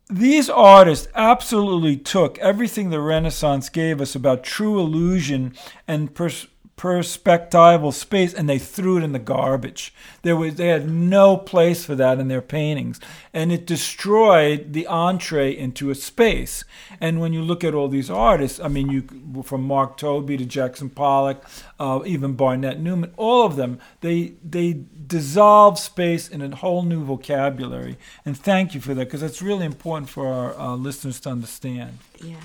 [0.10, 5.54] these artists absolutely took everything the Renaissance gave us about true illusion
[5.88, 6.48] and pers-
[6.78, 9.94] perspectival space and they threw it in the garbage.
[10.24, 13.00] There was they had no place for that in their paintings
[13.34, 16.64] and it destroyed the entree into a space.
[17.00, 20.46] And when you look at all these artists, I mean you from Mark Tobey to
[20.46, 21.44] Jackson Pollock,
[21.80, 27.04] uh, even Barnett Newman, all of them they they dissolve space in a whole new
[27.04, 27.98] vocabulary.
[28.26, 32.00] And thank you for that because that's really important for our uh, listeners to understand.
[32.22, 32.38] Yeah.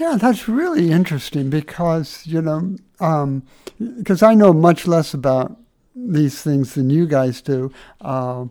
[0.00, 5.58] Yeah, that's really interesting because, you know, because um, I know much less about
[5.94, 7.70] these things than you guys do.
[8.00, 8.46] Uh,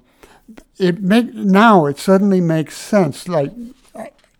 [0.78, 3.28] it make now it suddenly makes sense.
[3.28, 3.52] Like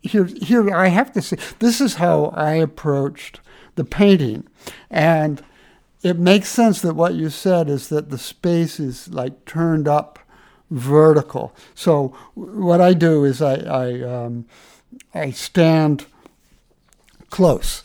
[0.02, 3.40] here, here I have to say, this is how I approached
[3.76, 4.48] the painting,
[4.92, 5.42] and
[6.04, 10.20] it makes sense that what you said is that the space is like turned up
[10.70, 11.56] vertical.
[11.74, 14.46] So what I do is I I, um,
[15.16, 16.06] I stand
[17.32, 17.84] close.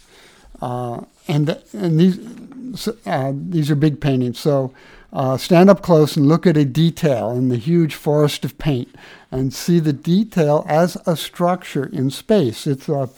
[0.61, 4.39] Uh, and and these uh, these are big paintings.
[4.39, 4.73] So
[5.13, 8.95] uh, stand up close and look at a detail in the huge forest of paint,
[9.31, 12.67] and see the detail as a structure in space.
[12.67, 13.09] It's a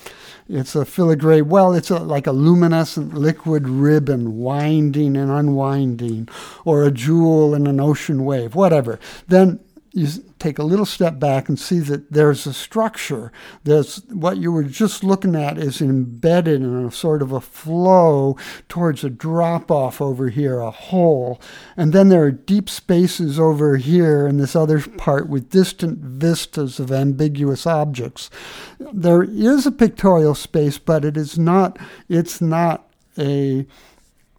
[0.48, 1.42] it's a filigree.
[1.42, 6.28] Well, it's a, like a luminescent liquid ribbon winding and unwinding,
[6.64, 8.98] or a jewel in an ocean wave, whatever.
[9.26, 9.60] Then
[9.92, 10.08] you
[10.38, 13.32] take a little step back and see that there's a structure.
[13.64, 18.36] There's what you were just looking at is embedded in a sort of a flow
[18.68, 21.40] towards a drop off over here, a hole.
[21.76, 26.78] And then there are deep spaces over here in this other part with distant vistas
[26.78, 28.30] of ambiguous objects.
[28.78, 31.78] There is a pictorial space, but it is not
[32.08, 33.66] it's not a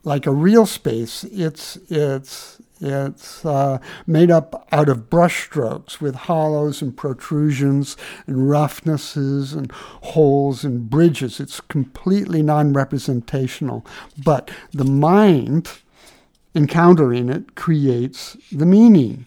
[0.03, 1.23] like a real space.
[1.25, 9.53] It's it's it's uh, made up out of brushstrokes with hollows and protrusions and roughnesses
[9.53, 11.39] and holes and bridges.
[11.39, 13.85] It's completely non representational.
[14.23, 15.69] But the mind
[16.55, 19.25] encountering it creates the meaning.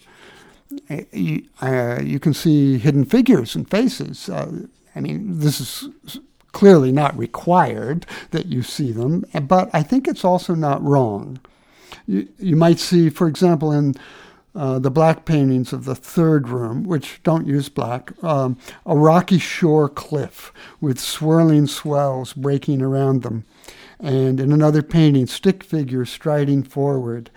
[0.89, 4.29] Uh, you, uh, you can see hidden figures and faces.
[4.29, 6.19] Uh, I mean, this is
[6.51, 11.39] clearly not required that you see them, but I think it's also not wrong
[12.05, 13.95] you, you might see, for example, in
[14.55, 19.39] uh, the black paintings of the third room, which don't use black, um, a rocky
[19.39, 23.45] shore cliff with swirling swells breaking around them.
[23.99, 27.31] And in another painting, stick figures striding forward.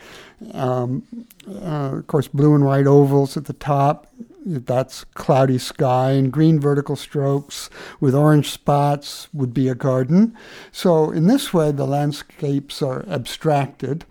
[0.53, 1.05] Um,
[1.49, 4.09] uh, of course, blue and white ovals at the top.
[4.45, 10.37] That's cloudy sky and green vertical strokes with orange spots would be a garden.
[10.71, 14.05] So, in this way, the landscapes are abstracted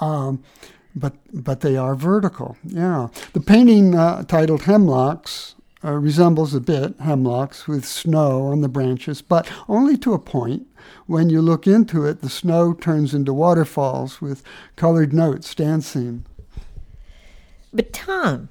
[0.00, 0.42] um,
[0.94, 2.56] but but they are vertical.
[2.64, 5.54] Yeah, the painting uh, titled Hemlocks
[5.84, 10.66] uh, resembles a bit hemlocks with snow on the branches, but only to a point.
[11.06, 14.42] When you look into it, the snow turns into waterfalls with
[14.76, 16.24] colored notes dancing.
[17.72, 18.48] But Tom,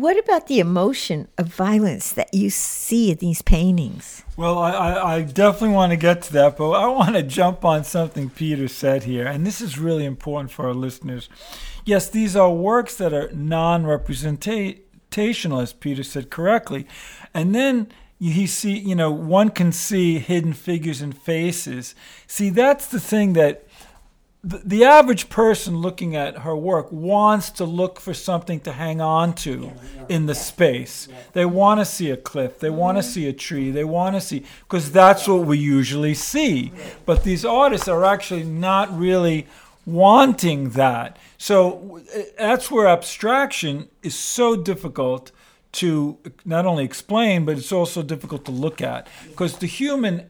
[0.00, 4.24] what about the emotion of violence that you see in these paintings?
[4.36, 7.84] Well, I, I, definitely want to get to that, but I want to jump on
[7.84, 11.28] something Peter said here, and this is really important for our listeners.
[11.84, 16.86] Yes, these are works that are non representational, as Peter said correctly.
[17.32, 17.88] And then
[18.18, 21.94] he see, you know, one can see hidden figures and faces.
[22.26, 23.66] See, that's the thing that
[24.44, 29.34] the, average person looking at her work wants to look for something to hang on
[29.34, 29.72] to
[30.08, 31.08] in the space.
[31.32, 32.76] They want to see a cliff, they mm-hmm.
[32.76, 36.72] want to see a tree, they want to see, because that's what we usually see.
[37.04, 39.46] But these artists are actually not really
[39.84, 41.16] wanting that.
[41.38, 45.32] So eh, that's where abstraction is so difficult
[45.72, 49.08] to not only explain, but it's also difficult to look at.
[49.28, 50.26] Because the human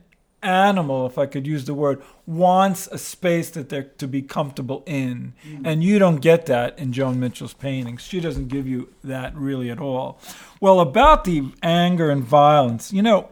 [0.46, 4.82] animal, if I could use the word, wants a space that they're to be comfortable
[4.86, 5.34] in.
[5.46, 5.66] Mm-hmm.
[5.66, 8.02] And you don't get that in Joan Mitchell's paintings.
[8.02, 10.18] She doesn't give you that really at all.
[10.60, 13.28] Well, about the anger and violence, you know,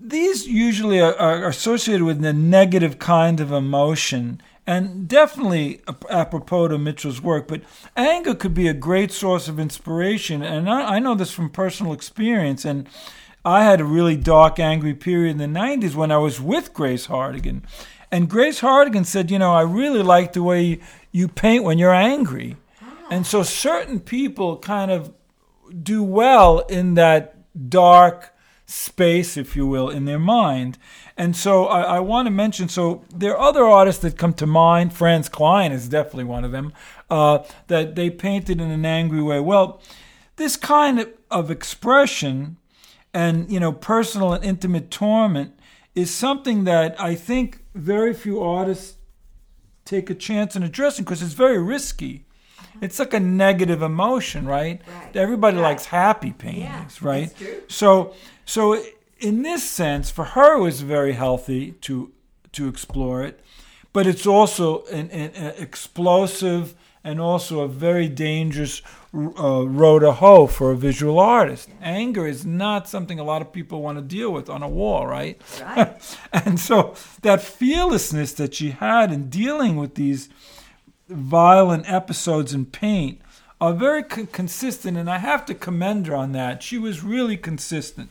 [0.00, 6.78] these usually are, are associated with the negative kind of emotion and definitely apropos to
[6.78, 7.62] Mitchell's work, but
[7.96, 10.42] anger could be a great source of inspiration.
[10.42, 12.64] And I, I know this from personal experience.
[12.64, 12.88] And
[13.46, 17.06] I had a really dark, angry period in the 90s when I was with Grace
[17.06, 17.62] Hartigan.
[18.10, 20.80] And Grace Hartigan said, You know, I really like the way
[21.12, 22.56] you paint when you're angry.
[23.08, 25.14] And so certain people kind of
[25.80, 27.36] do well in that
[27.70, 28.34] dark
[28.66, 30.76] space, if you will, in their mind.
[31.16, 34.46] And so I, I want to mention so there are other artists that come to
[34.46, 34.92] mind.
[34.92, 36.72] Franz Kline is definitely one of them,
[37.08, 39.38] uh, that they painted in an angry way.
[39.38, 39.80] Well,
[40.34, 42.56] this kind of, of expression
[43.16, 45.58] and you know personal and intimate torment
[45.94, 48.98] is something that I think very few artists
[49.86, 52.26] take a chance in addressing because it's very risky.
[52.58, 52.78] Uh-huh.
[52.82, 54.82] It's like a negative emotion, right?
[54.86, 55.16] right.
[55.16, 57.32] Everybody likes happy paintings, yeah, right?
[57.68, 58.14] So,
[58.44, 58.82] so
[59.18, 62.12] in this sense, for her, it was very healthy to
[62.52, 63.40] to explore it,
[63.94, 66.74] but it's also an, an, an explosive
[67.06, 68.82] and also a very dangerous
[69.14, 71.68] uh, road to hoe for a visual artist.
[71.80, 75.06] Anger is not something a lot of people want to deal with on a wall,
[75.06, 75.40] right?
[75.62, 76.18] Right.
[76.32, 80.28] and so that fearlessness that she had in dealing with these
[81.08, 83.20] violent episodes in paint
[83.60, 86.64] are very c- consistent, and I have to commend her on that.
[86.64, 88.10] She was really consistent.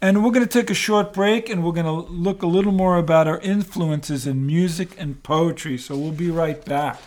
[0.00, 2.72] And we're going to take a short break and we're going to look a little
[2.72, 5.78] more about our influences in music and poetry.
[5.78, 7.00] So we'll be right back.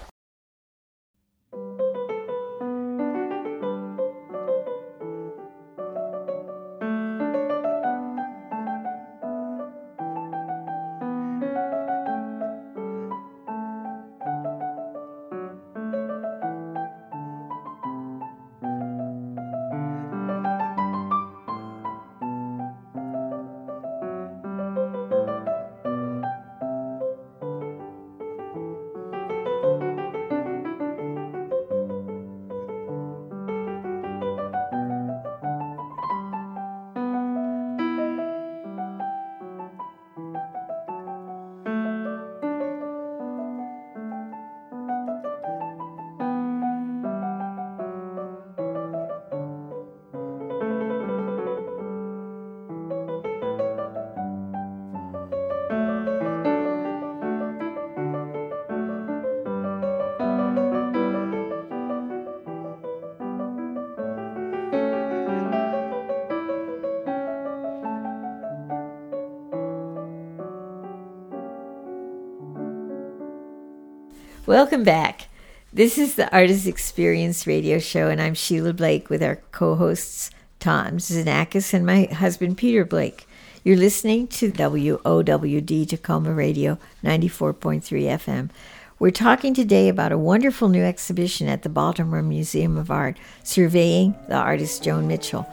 [74.62, 75.28] Welcome back.
[75.74, 80.30] This is the Artist Experience radio show, and I'm Sheila Blake with our co hosts
[80.60, 83.28] Tom Xenakis and my husband Peter Blake.
[83.64, 88.52] You're listening to WOWD Takoma Radio 94.3 FM.
[89.00, 94.14] We're talking today about a wonderful new exhibition at the Baltimore Museum of Art, surveying
[94.28, 95.52] the artist Joan Mitchell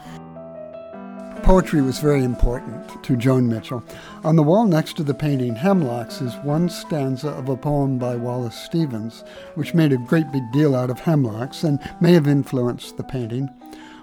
[1.49, 3.83] poetry was very important to Joan Mitchell.
[4.23, 8.15] On the wall next to the painting Hemlocks is one stanza of a poem by
[8.15, 9.23] Wallace Stevens,
[9.55, 13.49] which made a great big deal out of hemlocks and may have influenced the painting.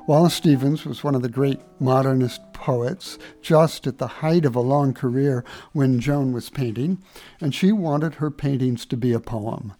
[0.09, 4.61] Wallace Stevens was one of the great modernist poets, just at the height of a
[4.61, 7.01] long career when Joan was painting,
[7.40, 9.72] and she wanted her paintings to be a poem.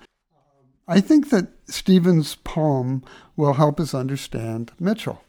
[0.87, 3.03] I think that Stevens' poem
[3.35, 5.21] will help us understand Mitchell.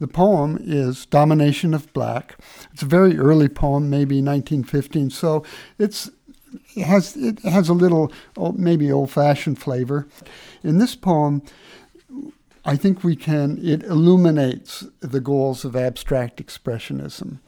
[0.00, 2.36] The poem is Domination of Black.
[2.72, 5.44] It's a very early poem, maybe 1915, so
[5.78, 6.10] it's
[6.74, 8.10] it has it has a little
[8.54, 10.08] maybe old-fashioned flavor.
[10.64, 11.42] In this poem,
[12.64, 17.38] I think we can, it illuminates the goals of abstract expressionism.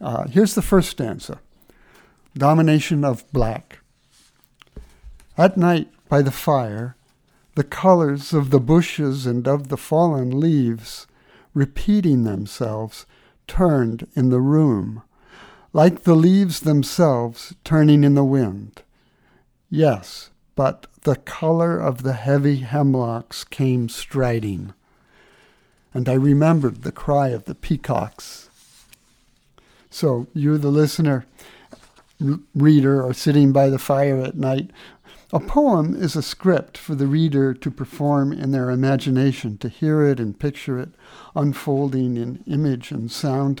[0.00, 1.40] Uh, here's the first stanza
[2.34, 3.80] Domination of Black.
[5.36, 6.96] At night by the fire,
[7.54, 11.06] the colors of the bushes and of the fallen leaves,
[11.58, 13.04] repeating themselves,
[13.48, 15.02] turned in the room,
[15.72, 18.82] like the leaves themselves turning in the wind.
[19.68, 24.72] Yes, but the color of the heavy hemlocks came striding.
[25.92, 28.48] And I remembered the cry of the peacocks.
[29.90, 31.26] So you, the listener,
[32.54, 34.70] reader, are sitting by the fire at night.
[35.30, 40.02] A poem is a script for the reader to perform in their imagination, to hear
[40.02, 40.88] it and picture it
[41.36, 43.60] unfolding in image and sound.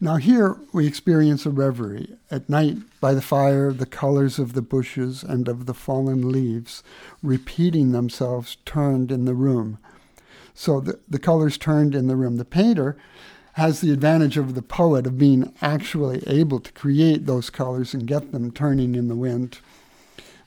[0.00, 2.16] Now, here we experience a reverie.
[2.30, 6.84] At night, by the fire, the colors of the bushes and of the fallen leaves,
[7.24, 9.78] repeating themselves, turned in the room.
[10.54, 12.36] So the, the colors turned in the room.
[12.36, 12.96] The painter
[13.54, 18.06] has the advantage over the poet of being actually able to create those colors and
[18.06, 19.58] get them turning in the wind.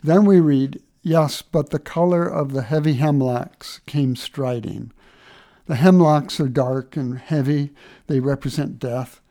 [0.03, 4.91] Then we read, Yes, but the color of the heavy hemlocks came striding.
[5.65, 7.71] The hemlocks are dark and heavy,
[8.07, 9.21] they represent death.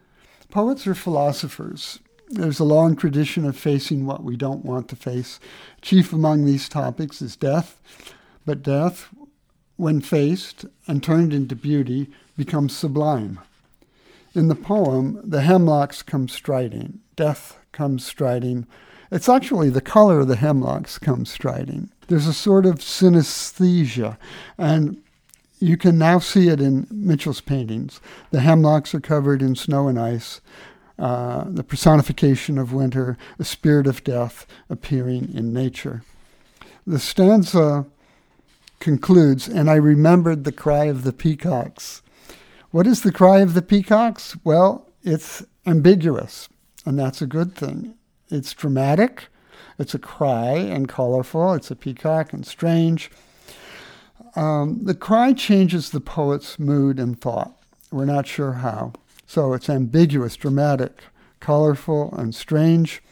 [0.50, 1.98] Poets are philosophers.
[2.28, 5.40] There's a long tradition of facing what we don't want to face.
[5.82, 7.80] Chief among these topics is death,
[8.46, 9.08] but death,
[9.76, 13.40] when faced and turned into beauty, becomes sublime.
[14.34, 18.66] In the poem, the hemlocks come striding, death comes striding.
[19.12, 21.90] It's actually the color of the hemlocks comes striding.
[22.08, 24.16] There's a sort of synesthesia,
[24.56, 25.02] and
[25.60, 28.00] you can now see it in Mitchell's paintings.
[28.30, 30.40] The hemlocks are covered in snow and ice,
[30.98, 36.04] uh, the personification of winter, the spirit of death appearing in nature.
[36.86, 37.84] The stanza
[38.80, 42.00] concludes, and I remembered the cry of the peacocks.
[42.70, 44.38] What is the cry of the peacocks?
[44.42, 46.48] Well, it's ambiguous,
[46.86, 47.94] and that's a good thing.
[48.32, 49.28] It's dramatic,
[49.78, 53.10] it's a cry and colorful, it's a peacock and strange.
[54.34, 57.54] Um, the cry changes the poet's mood and thought.
[57.90, 58.94] We're not sure how.
[59.26, 61.02] So it's ambiguous, dramatic,
[61.40, 63.02] colorful, and strange.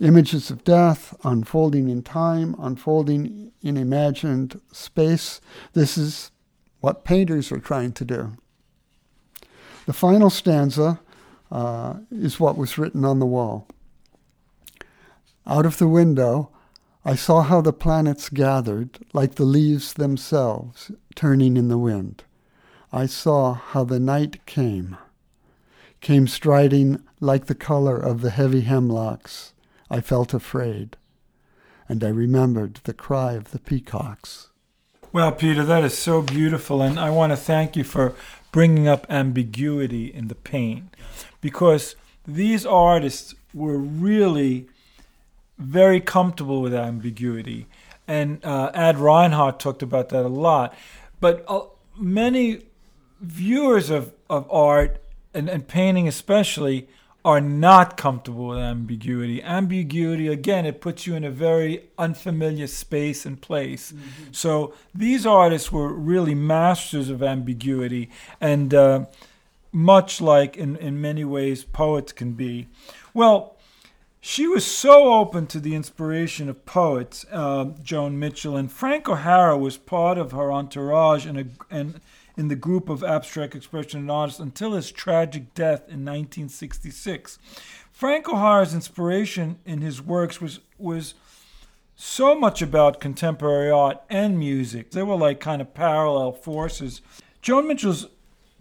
[0.00, 5.40] Images of death unfolding in time, unfolding in imagined space.
[5.74, 6.32] This is
[6.80, 8.32] what painters are trying to do.
[9.86, 11.00] The final stanza
[11.52, 13.68] uh, is what was written on the wall.
[15.46, 16.50] Out of the window,
[17.04, 22.22] I saw how the planets gathered, like the leaves themselves, turning in the wind.
[22.92, 24.96] I saw how the night came,
[26.00, 29.52] came striding like the color of the heavy hemlocks.
[29.90, 30.96] I felt afraid,
[31.88, 34.48] and I remembered the cry of the peacocks.
[35.12, 38.14] Well, Peter, that is so beautiful, and I want to thank you for
[38.52, 40.90] bringing up ambiguity in the pain,
[41.40, 44.68] because these artists were really
[45.62, 47.66] very comfortable with ambiguity.
[48.06, 50.74] And uh, Ad Reinhardt talked about that a lot.
[51.20, 51.62] But uh,
[51.96, 52.66] many
[53.20, 55.02] viewers of, of art,
[55.32, 56.88] and, and painting especially,
[57.24, 59.40] are not comfortable with ambiguity.
[59.42, 63.92] Ambiguity, again, it puts you in a very unfamiliar space and place.
[63.92, 64.32] Mm-hmm.
[64.32, 68.10] So these artists were really masters of ambiguity,
[68.40, 69.04] and uh,
[69.70, 72.66] much like in, in many ways poets can be.
[73.14, 73.56] Well,
[74.24, 79.58] she was so open to the inspiration of poets, uh, Joan Mitchell, and Frank O'Hara
[79.58, 82.00] was part of her entourage and, and
[82.36, 87.40] in the group of abstract expression artists until his tragic death in 1966.
[87.90, 91.14] Frank O'Hara's inspiration in his works was was
[91.96, 94.92] so much about contemporary art and music.
[94.92, 97.00] They were like kind of parallel forces.
[97.42, 98.06] Joan Mitchell's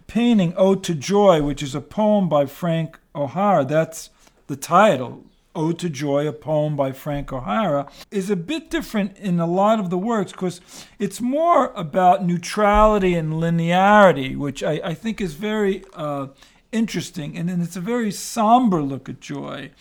[0.08, 4.10] painting Ode to Joy, which is a poem by Frank O'Hara, that's
[4.48, 5.24] the title
[5.56, 9.80] Ode to Joy, a poem by Frank O'Hara, is a bit different in a lot
[9.80, 10.62] of the works because
[10.98, 16.28] it's more about neutrality and linearity, which I, I think is very uh,
[16.72, 17.38] interesting.
[17.38, 19.72] And, and it's a very somber look at joy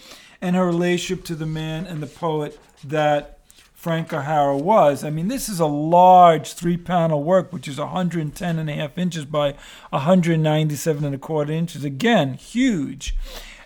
[0.41, 3.39] and her relationship to the man and the poet that
[3.75, 5.05] Frank O'Hara was.
[5.05, 8.99] I mean, this is a large three panel work, which is 110 and a half
[8.99, 9.55] inches by
[9.91, 11.85] 197 and a quarter inches.
[11.85, 13.17] Again, huge.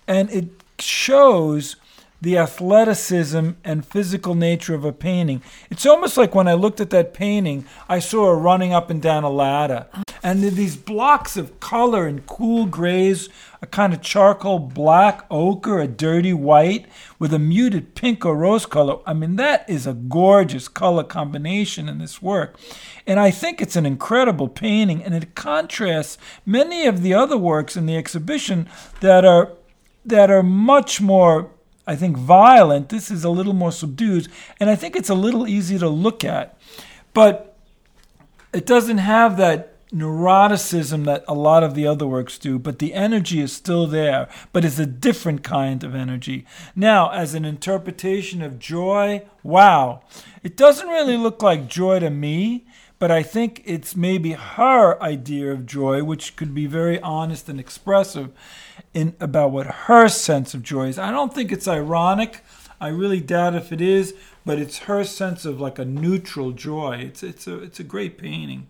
[0.06, 1.76] And it shows
[2.24, 5.42] the athleticism and physical nature of a painting.
[5.70, 9.00] It's almost like when I looked at that painting, I saw her running up and
[9.00, 9.86] down a ladder.
[10.22, 13.28] And these blocks of color and cool grays,
[13.60, 16.86] a kind of charcoal black, ochre, a dirty white,
[17.18, 19.00] with a muted pink or rose color.
[19.06, 22.56] I mean, that is a gorgeous color combination in this work.
[23.06, 26.16] And I think it's an incredible painting, and it contrasts
[26.46, 28.66] many of the other works in the exhibition
[29.00, 29.52] that are
[30.06, 31.50] that are much more
[31.86, 32.88] I think violent.
[32.88, 34.28] This is a little more subdued,
[34.58, 36.58] and I think it's a little easier to look at.
[37.12, 37.56] But
[38.52, 42.94] it doesn't have that neuroticism that a lot of the other works do, but the
[42.94, 46.44] energy is still there, but it's a different kind of energy.
[46.74, 50.02] Now, as an interpretation of joy, wow,
[50.42, 52.66] it doesn't really look like joy to me,
[53.04, 57.60] but I think it's maybe her idea of joy, which could be very honest and
[57.60, 58.30] expressive
[58.94, 60.98] in about what her sense of joy is.
[60.98, 62.42] I don't think it's ironic.
[62.80, 64.14] I really doubt if it is,
[64.46, 66.96] but it's her sense of like a neutral joy.
[66.96, 68.68] It's it's a it's a great painting.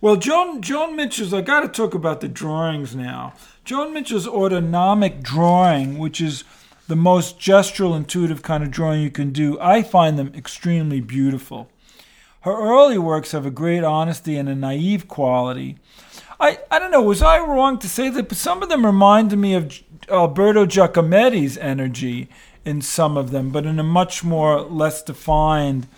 [0.00, 1.34] Well, Joan Joan Mitchell's.
[1.34, 3.32] I got to talk about the drawings now.
[3.64, 6.44] Joan Mitchell's autonomic drawing, which is
[6.86, 9.58] the most gestural, intuitive kind of drawing you can do.
[9.60, 11.68] I find them extremely beautiful.
[12.48, 15.76] Her early works have a great honesty and a naive quality.
[16.40, 18.30] I, I don't know, was I wrong to say that?
[18.30, 19.78] But some of them reminded me of
[20.08, 22.30] Alberto Giacometti's energy
[22.64, 25.88] in some of them, but in a much more less defined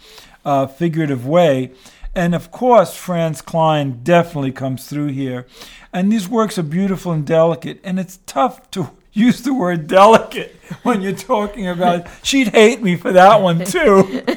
[0.45, 1.71] uh, figurative way.
[2.17, 5.47] And of course, Franz Kline definitely comes through here.
[5.93, 10.57] And these works are beautiful and delicate, and it's tough to use the word delicate
[10.83, 14.23] when you're talking about she'd hate me for that one too.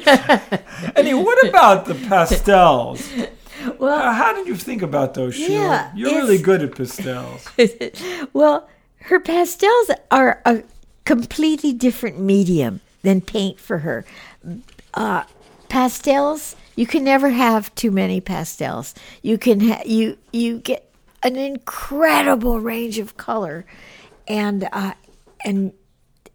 [0.96, 3.08] Anyway what about the pastels?
[3.78, 5.48] Well uh, how did you think about those Sheila?
[5.54, 7.48] Yeah, you're really good at pastels.
[8.34, 8.68] Well
[8.98, 10.62] her pastels are a
[11.04, 14.04] completely different medium than paint for her.
[14.92, 15.24] Uh,
[15.68, 18.94] pastels you can never have too many pastels.
[19.22, 20.90] You can ha- you you get
[21.22, 23.64] an incredible range of color
[24.26, 24.94] and uh,
[25.44, 25.72] and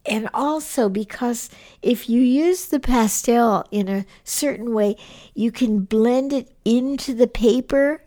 [0.06, 1.50] and also because
[1.82, 4.96] if you use the pastel in a certain way,
[5.34, 8.04] you can blend it into the paper.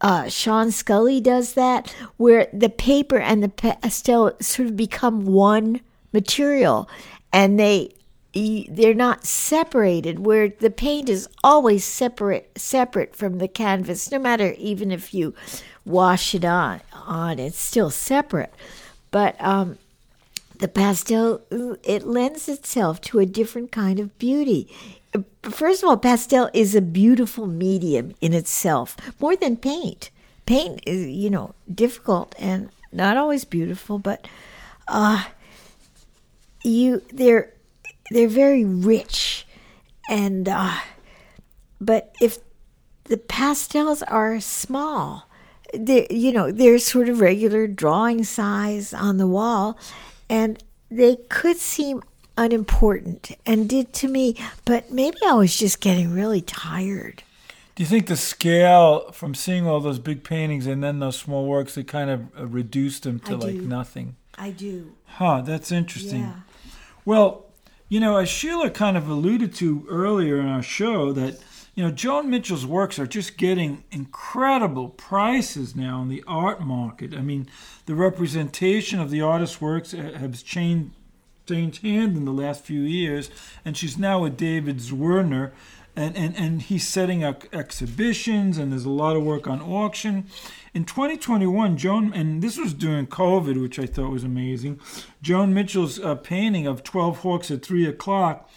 [0.00, 5.80] Uh, Sean Scully does that, where the paper and the pastel sort of become one
[6.12, 6.88] material,
[7.32, 7.94] and they
[8.32, 10.24] they're not separated.
[10.24, 15.34] Where the paint is always separate separate from the canvas, no matter even if you
[15.84, 18.54] wash it on on, it's still separate.
[19.10, 19.78] But um,
[20.58, 21.42] the pastel,
[21.82, 24.68] it lends itself to a different kind of beauty.
[25.42, 30.10] First of all, pastel is a beautiful medium in itself, more than paint.
[30.46, 34.26] Paint is, you know, difficult and not always beautiful, but
[34.86, 35.24] uh,
[36.62, 37.52] you they're
[38.10, 39.46] they're very rich,
[40.08, 40.76] and uh,
[41.80, 42.38] but if
[43.04, 45.28] the pastels are small,
[45.74, 49.78] they you know they're sort of regular drawing size on the wall
[50.28, 52.02] and they could seem
[52.36, 57.22] unimportant and did to me but maybe i was just getting really tired
[57.74, 61.46] do you think the scale from seeing all those big paintings and then those small
[61.46, 63.62] works it kind of uh, reduced them to I like do.
[63.62, 66.34] nothing i do huh that's interesting yeah.
[67.04, 67.46] well
[67.88, 71.38] you know as sheila kind of alluded to earlier in our show that
[71.74, 77.14] you know, Joan Mitchell's works are just getting incredible prices now in the art market.
[77.14, 77.48] I mean,
[77.86, 80.90] the representation of the artist's works has changed,
[81.46, 83.30] changed hand in the last few years,
[83.64, 85.52] and she's now with David Zwirner,
[85.96, 90.26] and, and, and he's setting up exhibitions, and there's a lot of work on auction.
[90.72, 94.80] In 2021, Joan, and this was during COVID, which I thought was amazing,
[95.22, 98.48] Joan Mitchell's uh, painting of 12 Hawks at 3 o'clock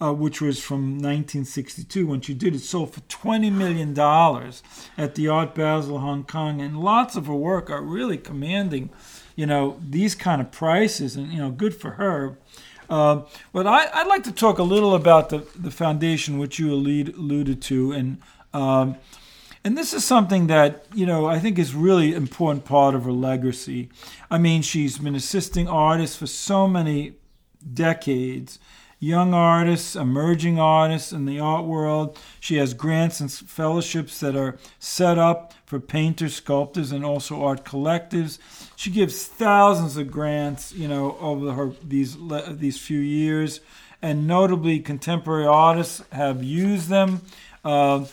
[0.00, 3.98] uh, which was from 1962 when she did it, sold for $20 million
[4.98, 6.60] at the Art Basel Hong Kong.
[6.60, 8.90] And lots of her work are really commanding,
[9.36, 12.38] you know, these kind of prices and, you know, good for her.
[12.90, 13.22] Uh,
[13.52, 17.62] but I, would like to talk a little about the, the foundation, which you alluded
[17.62, 17.92] to.
[17.92, 18.18] And,
[18.52, 18.96] um,
[19.64, 23.12] and this is something that, you know, I think is really important part of her
[23.12, 23.88] legacy.
[24.30, 27.14] I mean, she's been assisting artists for so many
[27.74, 28.58] decades
[28.98, 32.18] young artists, emerging artists in the art world.
[32.40, 37.64] She has grants and fellowships that are set up for painters, sculptors, and also art
[37.64, 38.38] collectives.
[38.76, 42.16] She gives thousands of grants, you know, over her these
[42.50, 43.60] these few years,
[44.00, 47.22] and notably, contemporary artists have used them.
[47.64, 48.04] Uh,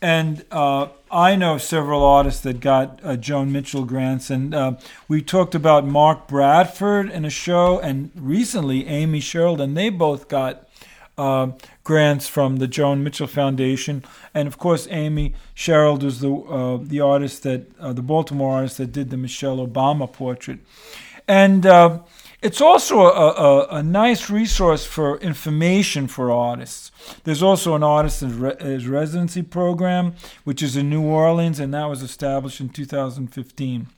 [0.00, 4.72] and uh, I know several artists that got uh, Joan Mitchell grants, and uh,
[5.08, 10.28] we talked about Mark Bradford in a show, and recently Amy Sherald, and they both
[10.28, 10.68] got
[11.16, 11.48] uh,
[11.82, 17.00] grants from the Joan Mitchell Foundation, and of course Amy Sherald was the uh, the
[17.00, 20.60] artist that uh, the Baltimore artist that did the Michelle Obama portrait,
[21.26, 21.66] and
[22.40, 26.92] it's also a, a, a, nice resource for information for artists.
[27.24, 30.14] There's also an artist residency program,
[30.44, 33.88] which is in New Orleans, and that was established in 2015.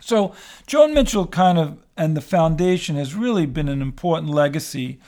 [0.00, 0.34] So
[0.66, 4.98] Joan Mitchell kind of and the foundation has really been an important legacy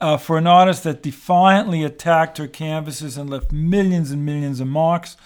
[0.00, 4.68] uh, for an artist that defiantly attacked her canvases and left millions and millions of
[4.68, 5.16] marks.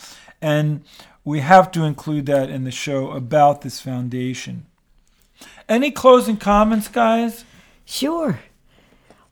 [0.41, 0.85] And
[1.25, 4.67] we have to include that in the show about this foundation.
[5.71, 7.45] Any closing comments, guys?
[7.85, 8.41] Sure.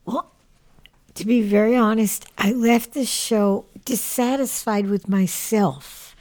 [0.05, 0.30] Well,
[1.14, 6.14] to be very honest, I left the show dissatisfied with myself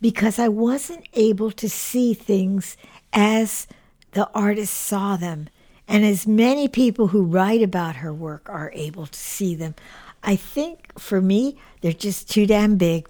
[0.00, 2.76] because I wasn't able to see things
[3.12, 3.68] as
[4.10, 5.48] the artist saw them
[5.86, 9.76] and as many people who write about her work are able to see them.
[10.24, 13.06] I think for me, they're just too damn big.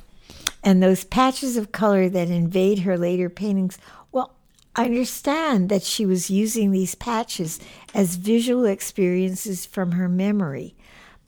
[0.62, 3.78] And those patches of color that invade her later paintings,
[4.76, 7.60] understand that she was using these patches
[7.92, 10.74] as visual experiences from her memory,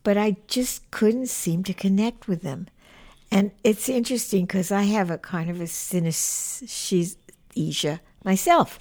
[0.02, 2.68] but I just couldn't seem to connect with them.
[3.30, 6.70] And it's interesting because I have a kind of a synesthesia
[8.24, 8.78] myself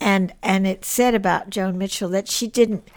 [0.00, 2.88] and and it said about Joan Mitchell that she didn't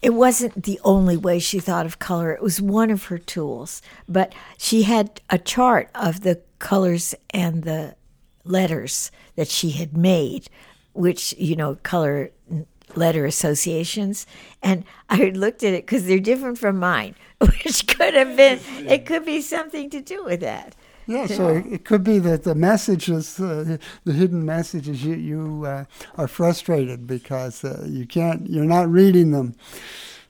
[0.00, 3.82] it wasn't the only way she thought of color it was one of her tools
[4.08, 7.94] but she had a chart of the colors and the
[8.50, 10.48] letters that she had made
[10.92, 12.30] which you know color
[12.96, 14.26] letter associations
[14.62, 19.06] and i looked at it because they're different from mine which could have been it
[19.06, 20.74] could be something to do with that
[21.08, 25.84] yeah, so it could be that the messages, uh, the hidden messages, you you uh,
[26.18, 29.54] are frustrated because uh, you can't, you're not reading them.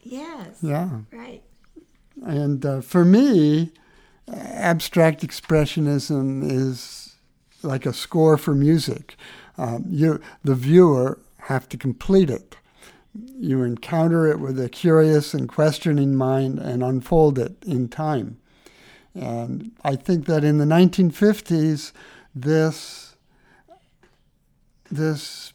[0.05, 0.59] Yes.
[0.63, 1.01] Yeah.
[1.11, 1.43] Right.
[2.25, 3.73] And uh, for me,
[4.33, 7.08] abstract expressionism is
[7.63, 9.17] like a score for music.
[9.57, 12.57] Um, you, the viewer, have to complete it.
[13.39, 18.39] You encounter it with a curious and questioning mind and unfold it in time.
[19.15, 21.93] And I think that in the 1950s,
[22.35, 23.17] this,
[24.91, 25.53] this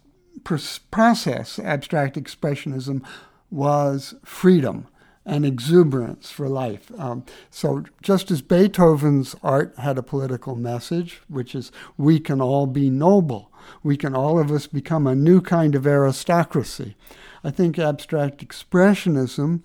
[0.91, 3.05] process, abstract expressionism,
[3.49, 4.87] was freedom
[5.25, 6.91] and exuberance for life.
[6.97, 12.67] Um, so, just as Beethoven's art had a political message, which is we can all
[12.67, 13.51] be noble,
[13.81, 16.95] we can all of us become a new kind of aristocracy.
[17.43, 19.61] I think abstract expressionism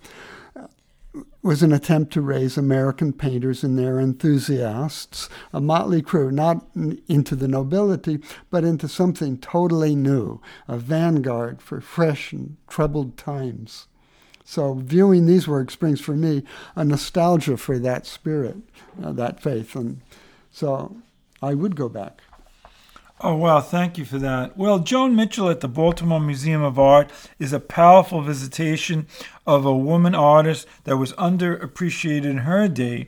[1.41, 6.65] was an attempt to raise American painters and their enthusiasts, a motley crew, not
[7.07, 13.87] into the nobility, but into something totally new, a vanguard for fresh and troubled times.
[14.49, 16.41] So, viewing these works brings for me
[16.75, 18.55] a nostalgia for that spirit,
[18.99, 19.75] uh, that faith.
[19.75, 20.01] And
[20.51, 20.97] so
[21.39, 22.21] I would go back.
[23.21, 23.61] Oh, wow.
[23.61, 24.57] Thank you for that.
[24.57, 29.05] Well, Joan Mitchell at the Baltimore Museum of Art is a powerful visitation
[29.45, 33.07] of a woman artist that was underappreciated in her day.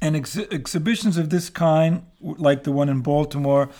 [0.00, 3.70] And ex- exhibitions of this kind, like the one in Baltimore,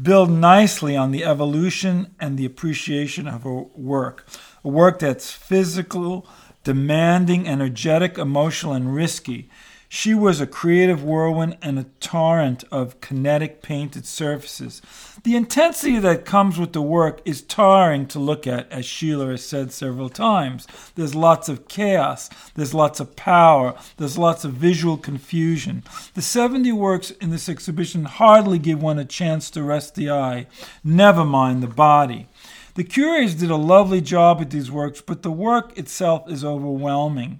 [0.00, 4.26] build nicely on the evolution and the appreciation of her work.
[4.64, 6.26] A work that's physical,
[6.64, 9.48] demanding, energetic, emotional, and risky.
[9.94, 14.82] She was a creative whirlwind and a torrent of kinetic painted surfaces.
[15.22, 19.46] The intensity that comes with the work is tiring to look at, as Sheila has
[19.46, 20.66] said several times.
[20.96, 25.84] There's lots of chaos, there's lots of power, there's lots of visual confusion.
[26.14, 30.48] The 70 works in this exhibition hardly give one a chance to rest the eye,
[30.82, 32.26] never mind the body.
[32.74, 37.38] The curators did a lovely job with these works, but the work itself is overwhelming.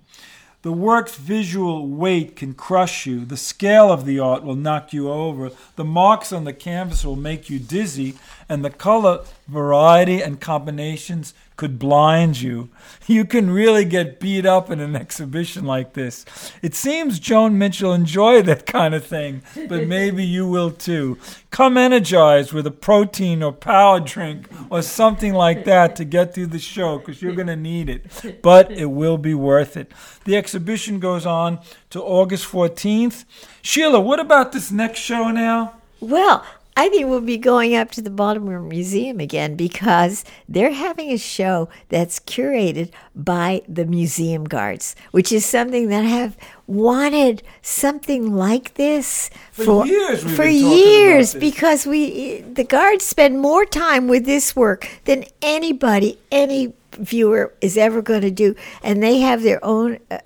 [0.65, 3.27] The work's visual weight can crush you.
[3.27, 5.51] The scale of the art will knock you over.
[5.77, 8.15] The marks on the canvas will make you dizzy,
[8.49, 12.71] and the color variety and combinations could blind you.
[13.07, 16.25] You can really get beat up in an exhibition like this.
[16.63, 21.19] It seems Joan Mitchell enjoyed that kind of thing, but maybe you will too.
[21.51, 26.47] Come energized with a protein or power drink or something like that to get through
[26.47, 28.41] the show because you're going to need it.
[28.41, 29.93] But it will be worth it.
[30.25, 31.59] The exhibition goes on
[31.91, 33.27] to August 14th.
[33.61, 35.75] Sheila, what about this next show now?
[36.01, 36.43] Well,
[36.77, 41.19] I think we'll be going up to the Baltimore Museum again because they're having a
[41.19, 48.35] show that's curated by the museum guards, which is something that I have wanted something
[48.35, 50.37] like this for, for years.
[50.37, 56.73] for years, because we the guards spend more time with this work than anybody, any
[56.99, 59.99] viewer is ever going to do, and they have their own.
[60.11, 60.19] Uh,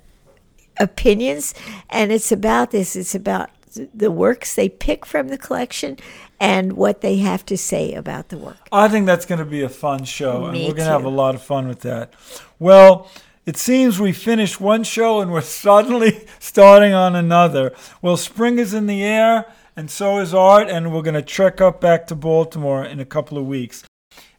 [0.81, 1.53] opinions,
[1.89, 2.95] and it's about this.
[2.95, 3.49] It's about
[3.93, 5.97] the works they pick from the collection
[6.39, 8.67] and what they have to say about the work.
[8.71, 11.09] I think that's going to be a fun show, and we're going to have a
[11.09, 12.13] lot of fun with that.
[12.57, 13.09] Well,
[13.45, 17.73] it seems we finished one show and we're suddenly starting on another.
[18.01, 21.59] Well, spring is in the air, and so is art, and we're going to trek
[21.59, 23.83] up back to Baltimore in a couple of weeks.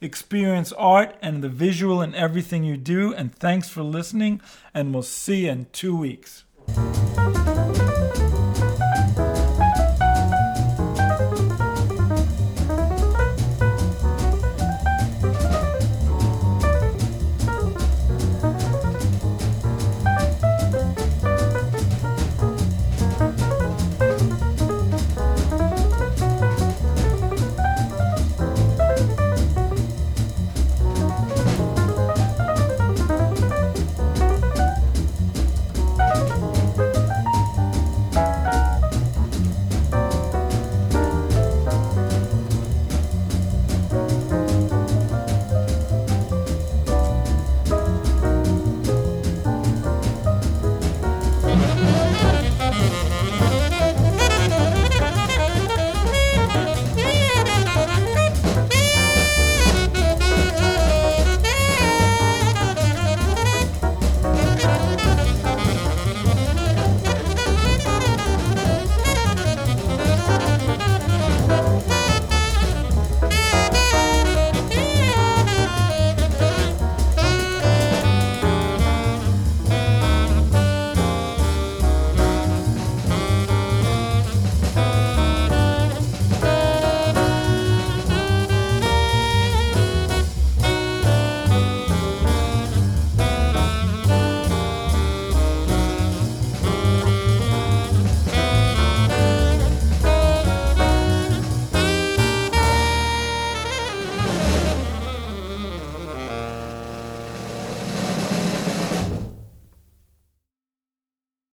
[0.01, 4.41] Experience art and the visual in everything you do, and thanks for listening,
[4.73, 6.45] and we'll see you in two weeks.